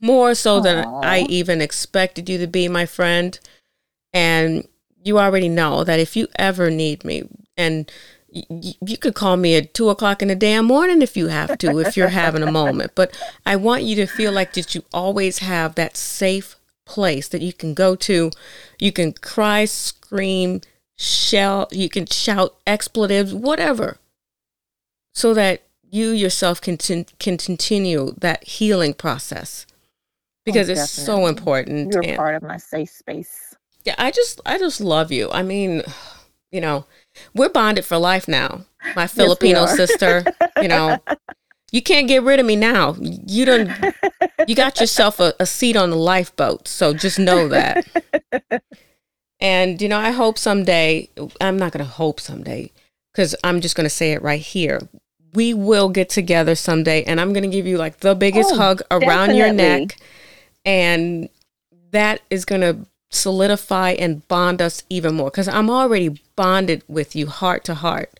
[0.00, 3.38] more so than I even expected you to be, my friend.
[4.12, 4.66] And
[5.02, 7.90] you already know that if you ever need me, and
[8.50, 11.78] you could call me at two o'clock in the damn morning if you have to,
[11.78, 12.92] if you're having a moment.
[12.94, 13.16] But
[13.46, 17.52] I want you to feel like that you always have that safe place that you
[17.52, 18.30] can go to.
[18.78, 20.60] You can cry, scream,
[20.98, 23.98] shout, you can shout expletives, whatever,
[25.14, 29.66] so that you yourself can, con- can continue that healing process
[30.44, 31.92] because oh, it's so important.
[31.92, 33.54] You're and- part of my safe space.
[33.84, 35.30] yeah, I just I just love you.
[35.30, 35.82] I mean,
[36.50, 36.86] you know,
[37.34, 38.64] we're bonded for life now.
[38.94, 39.76] My Filipino are.
[39.76, 40.24] sister,
[40.62, 40.98] you know,
[41.72, 42.96] you can't get rid of me now.
[43.00, 43.70] You don't
[44.46, 47.84] you got yourself a, a seat on the lifeboat, so just know that.
[49.40, 51.08] And you know, I hope someday
[51.40, 52.70] I'm not going to hope someday
[53.14, 54.80] cuz I'm just going to say it right here.
[55.34, 58.56] We will get together someday and I'm going to give you like the biggest Oh,
[58.56, 59.98] hug around your neck
[60.64, 61.28] and
[61.90, 67.14] that is going to solidify and bond us even more because I'm already bonded with
[67.16, 68.12] you heart to heart.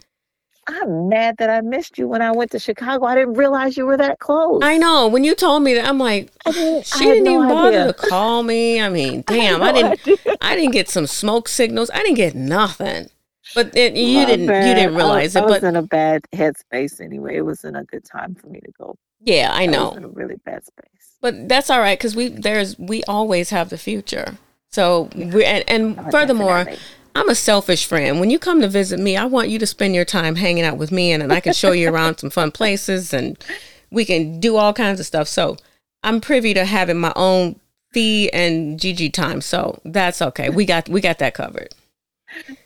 [0.69, 3.05] I'm mad that I missed you when I went to Chicago.
[3.07, 4.63] I didn't realize you were that close.
[4.65, 5.07] I know.
[5.07, 7.93] When you told me that, I'm like, didn't- she I didn't no even bother to
[7.93, 8.81] call me.
[8.81, 9.93] I mean, damn, no I didn't.
[10.01, 10.17] idea.
[10.41, 11.89] I didn't get some smoke signals.
[11.95, 13.09] I didn't get nothing.
[13.55, 14.47] But it, you My didn't.
[14.67, 15.45] You didn't realize I it.
[15.45, 17.37] was But in a bad headspace anyway.
[17.37, 18.97] It wasn't a good time for me to go.
[19.21, 19.91] yeah, I I know.
[19.91, 21.13] was in a really bad space.
[21.21, 24.37] But that's all right because we there's we always have the future.
[24.77, 26.83] So we and, and Oh, furthermore, definitely.
[27.15, 28.21] I'm a selfish friend.
[28.21, 30.77] When you come to visit me, I want you to spend your time hanging out
[30.77, 33.43] with me, and, and I can show you around some fun places, and
[33.91, 35.29] we can do all kinds of stuff.
[35.29, 35.57] So
[36.03, 37.59] I'm privy to having my own
[37.93, 39.41] fee and Gigi time.
[39.41, 40.51] So that's okay.
[40.51, 41.75] We got we got that covered.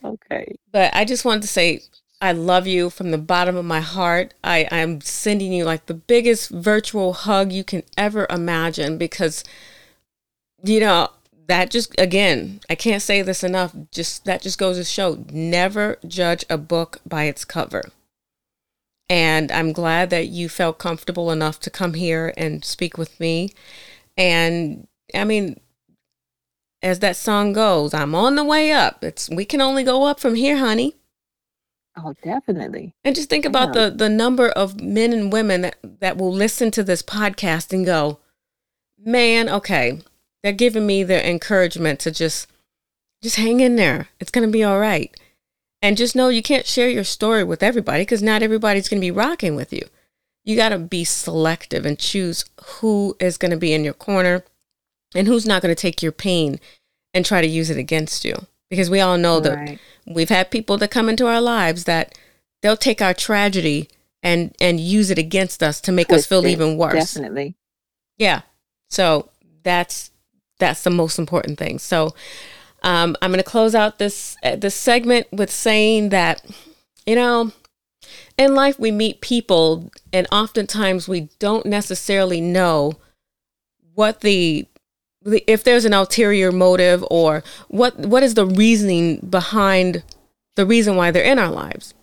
[0.03, 0.57] Okay.
[0.73, 1.83] But I just wanted to say
[2.21, 4.35] I love you from the bottom of my heart.
[4.43, 9.45] I I'm sending you like the biggest virtual hug you can ever imagine because
[10.65, 11.11] you know
[11.51, 15.99] that just again I can't say this enough just that just goes to show never
[16.07, 17.83] judge a book by its cover.
[19.09, 23.51] And I'm glad that you felt comfortable enough to come here and speak with me.
[24.17, 25.59] And I mean,
[26.81, 29.03] as that song goes, I'm on the way up.
[29.03, 30.95] It's we can only go up from here, honey.
[31.97, 32.95] Oh, definitely.
[33.03, 36.71] And just think about the the number of men and women that, that will listen
[36.71, 38.21] to this podcast and go,
[38.97, 40.03] Man, okay.
[40.43, 42.47] They're giving me their encouragement to just
[43.23, 44.09] just hang in there.
[44.19, 45.15] It's gonna be all right.
[45.83, 49.11] And just know you can't share your story with everybody because not everybody's gonna be
[49.11, 49.83] rocking with you.
[50.45, 54.45] You gotta be selective and choose who is gonna be in your corner
[55.15, 56.61] and who's not gonna take your pain
[57.13, 58.47] and try to use it against you.
[58.71, 62.17] Because we all know that we've had people that come into our lives that
[62.63, 63.89] they'll take our tragedy
[64.23, 67.15] and and use it against us to make us feel even worse.
[67.15, 67.55] Definitely.
[68.17, 68.43] Yeah.
[68.89, 69.31] So
[69.63, 70.11] that's
[70.61, 71.79] that's the most important thing.
[71.79, 72.15] So
[72.83, 76.45] um, I'm going to close out this uh, this segment with saying that
[77.07, 77.53] you know
[78.39, 82.95] in life we meet people and oftentimes we don't necessarily know
[83.95, 84.67] what the
[85.25, 90.03] if there's an ulterior motive or what what is the reasoning behind
[90.57, 91.95] the reason why they're in our lives.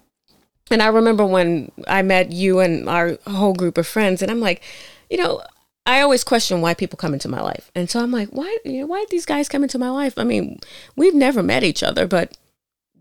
[0.69, 4.41] And I remember when I met you and our whole group of friends, and I'm
[4.41, 4.61] like,
[5.09, 5.41] you know,
[5.87, 7.71] I always question why people come into my life.
[7.73, 10.15] And so I'm like, why, you know, why did these guys come into my life?
[10.17, 10.59] I mean,
[10.97, 12.37] we've never met each other, but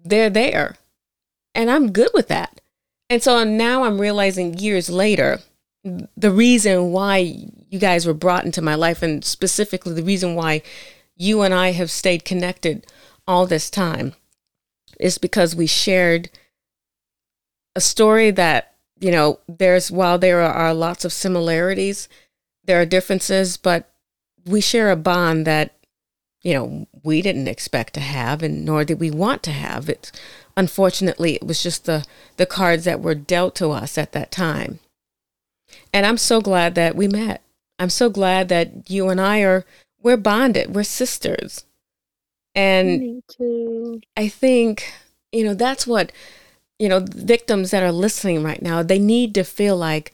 [0.04, 0.76] they're there.
[1.52, 2.60] And I'm good with that.
[3.10, 5.40] And so now I'm realizing years later
[6.16, 7.18] the reason why
[7.68, 10.62] you guys were brought into my life, and specifically the reason why
[11.16, 12.86] you and I have stayed connected
[13.26, 14.14] all this time,
[14.98, 16.30] is because we shared
[17.74, 22.08] a story that, you know, there's, while there are lots of similarities,
[22.66, 23.90] there are differences, but
[24.44, 25.74] we share a bond that,
[26.42, 29.88] you know, we didn't expect to have, and nor did we want to have.
[29.88, 30.12] It,
[30.56, 32.04] unfortunately, it was just the,
[32.36, 34.78] the cards that were dealt to us at that time.
[35.92, 37.42] And I'm so glad that we met.
[37.78, 39.64] I'm so glad that you and I are,
[40.02, 41.64] we're bonded, we're sisters.
[42.54, 43.22] And
[44.16, 44.92] I think,
[45.32, 46.10] you know, that's what,
[46.78, 50.12] you know, victims that are listening right now, they need to feel like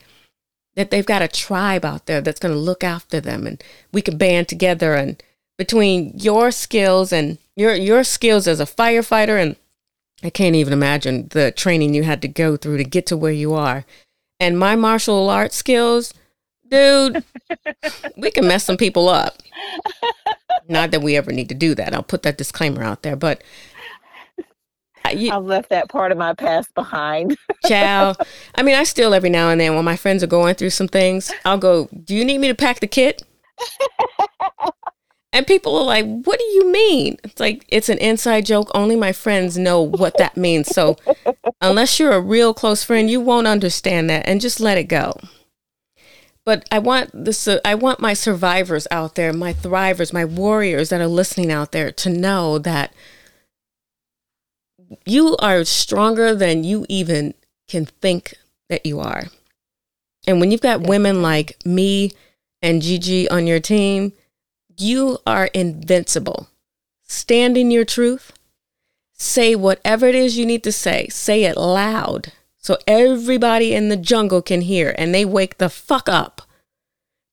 [0.75, 4.01] that they've got a tribe out there that's going to look after them and we
[4.01, 5.21] can band together and
[5.57, 9.55] between your skills and your your skills as a firefighter and
[10.23, 13.31] I can't even imagine the training you had to go through to get to where
[13.31, 13.85] you are.
[14.39, 16.13] And my martial arts skills,
[16.69, 17.23] dude,
[18.17, 19.43] we can mess some people up.
[20.69, 21.93] Not that we ever need to do that.
[21.93, 23.43] I'll put that disclaimer out there, but
[25.11, 27.37] you, I've left that part of my past behind.
[27.65, 28.15] Ciao.
[28.55, 30.87] I mean, I still every now and then when my friends are going through some
[30.87, 33.23] things, I'll go, Do you need me to pack the kit?
[35.33, 37.17] and people are like, What do you mean?
[37.23, 38.71] It's like, it's an inside joke.
[38.73, 40.67] Only my friends know what that means.
[40.69, 40.97] So
[41.61, 45.13] unless you're a real close friend, you won't understand that and just let it go.
[46.45, 47.47] But I want this.
[47.63, 51.89] I want my survivors out there, my thrivers, my warriors that are listening out there
[51.91, 52.93] to know that
[55.05, 57.33] you are stronger than you even
[57.67, 58.35] can think
[58.69, 59.25] that you are.
[60.25, 62.11] And when you've got women like me
[62.61, 64.13] and Gigi on your team,
[64.77, 66.47] you are invincible.
[67.03, 68.31] Stand in your truth.
[69.13, 71.07] Say whatever it is you need to say.
[71.09, 72.31] Say it loud
[72.63, 76.41] so everybody in the jungle can hear and they wake the fuck up.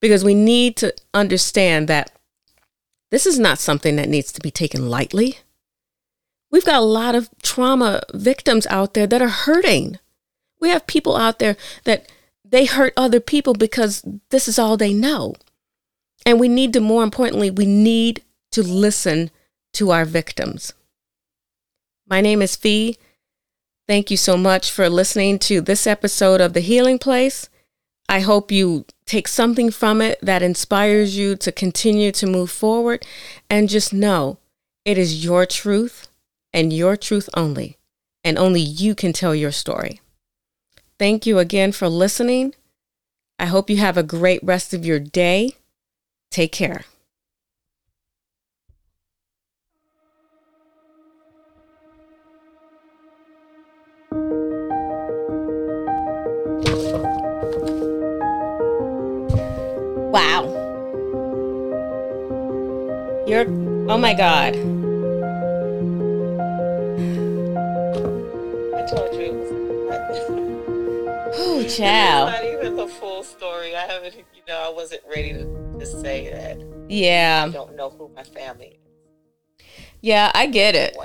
[0.01, 2.11] Because we need to understand that
[3.11, 5.39] this is not something that needs to be taken lightly.
[6.51, 9.99] We've got a lot of trauma victims out there that are hurting.
[10.59, 11.55] We have people out there
[11.85, 12.11] that
[12.43, 15.33] they hurt other people because this is all they know.
[16.25, 18.21] And we need to, more importantly, we need
[18.51, 19.31] to listen
[19.73, 20.73] to our victims.
[22.07, 22.97] My name is Fee.
[23.87, 27.49] Thank you so much for listening to this episode of The Healing Place.
[28.09, 33.05] I hope you take something from it that inspires you to continue to move forward
[33.49, 34.37] and just know
[34.83, 36.09] it is your truth
[36.53, 37.77] and your truth only,
[38.23, 40.01] and only you can tell your story.
[40.99, 42.53] Thank you again for listening.
[43.39, 45.55] I hope you have a great rest of your day.
[46.29, 46.85] Take care.
[60.11, 60.43] Wow.
[63.25, 63.47] You're,
[63.89, 64.80] oh my God.
[71.65, 72.29] Oh, child.
[72.29, 73.75] not even the full story.
[73.75, 76.59] I haven't, you know, I wasn't ready to, to say that.
[76.89, 77.45] Yeah.
[77.47, 79.65] I don't know who my family is.
[80.01, 80.97] Yeah, I get it.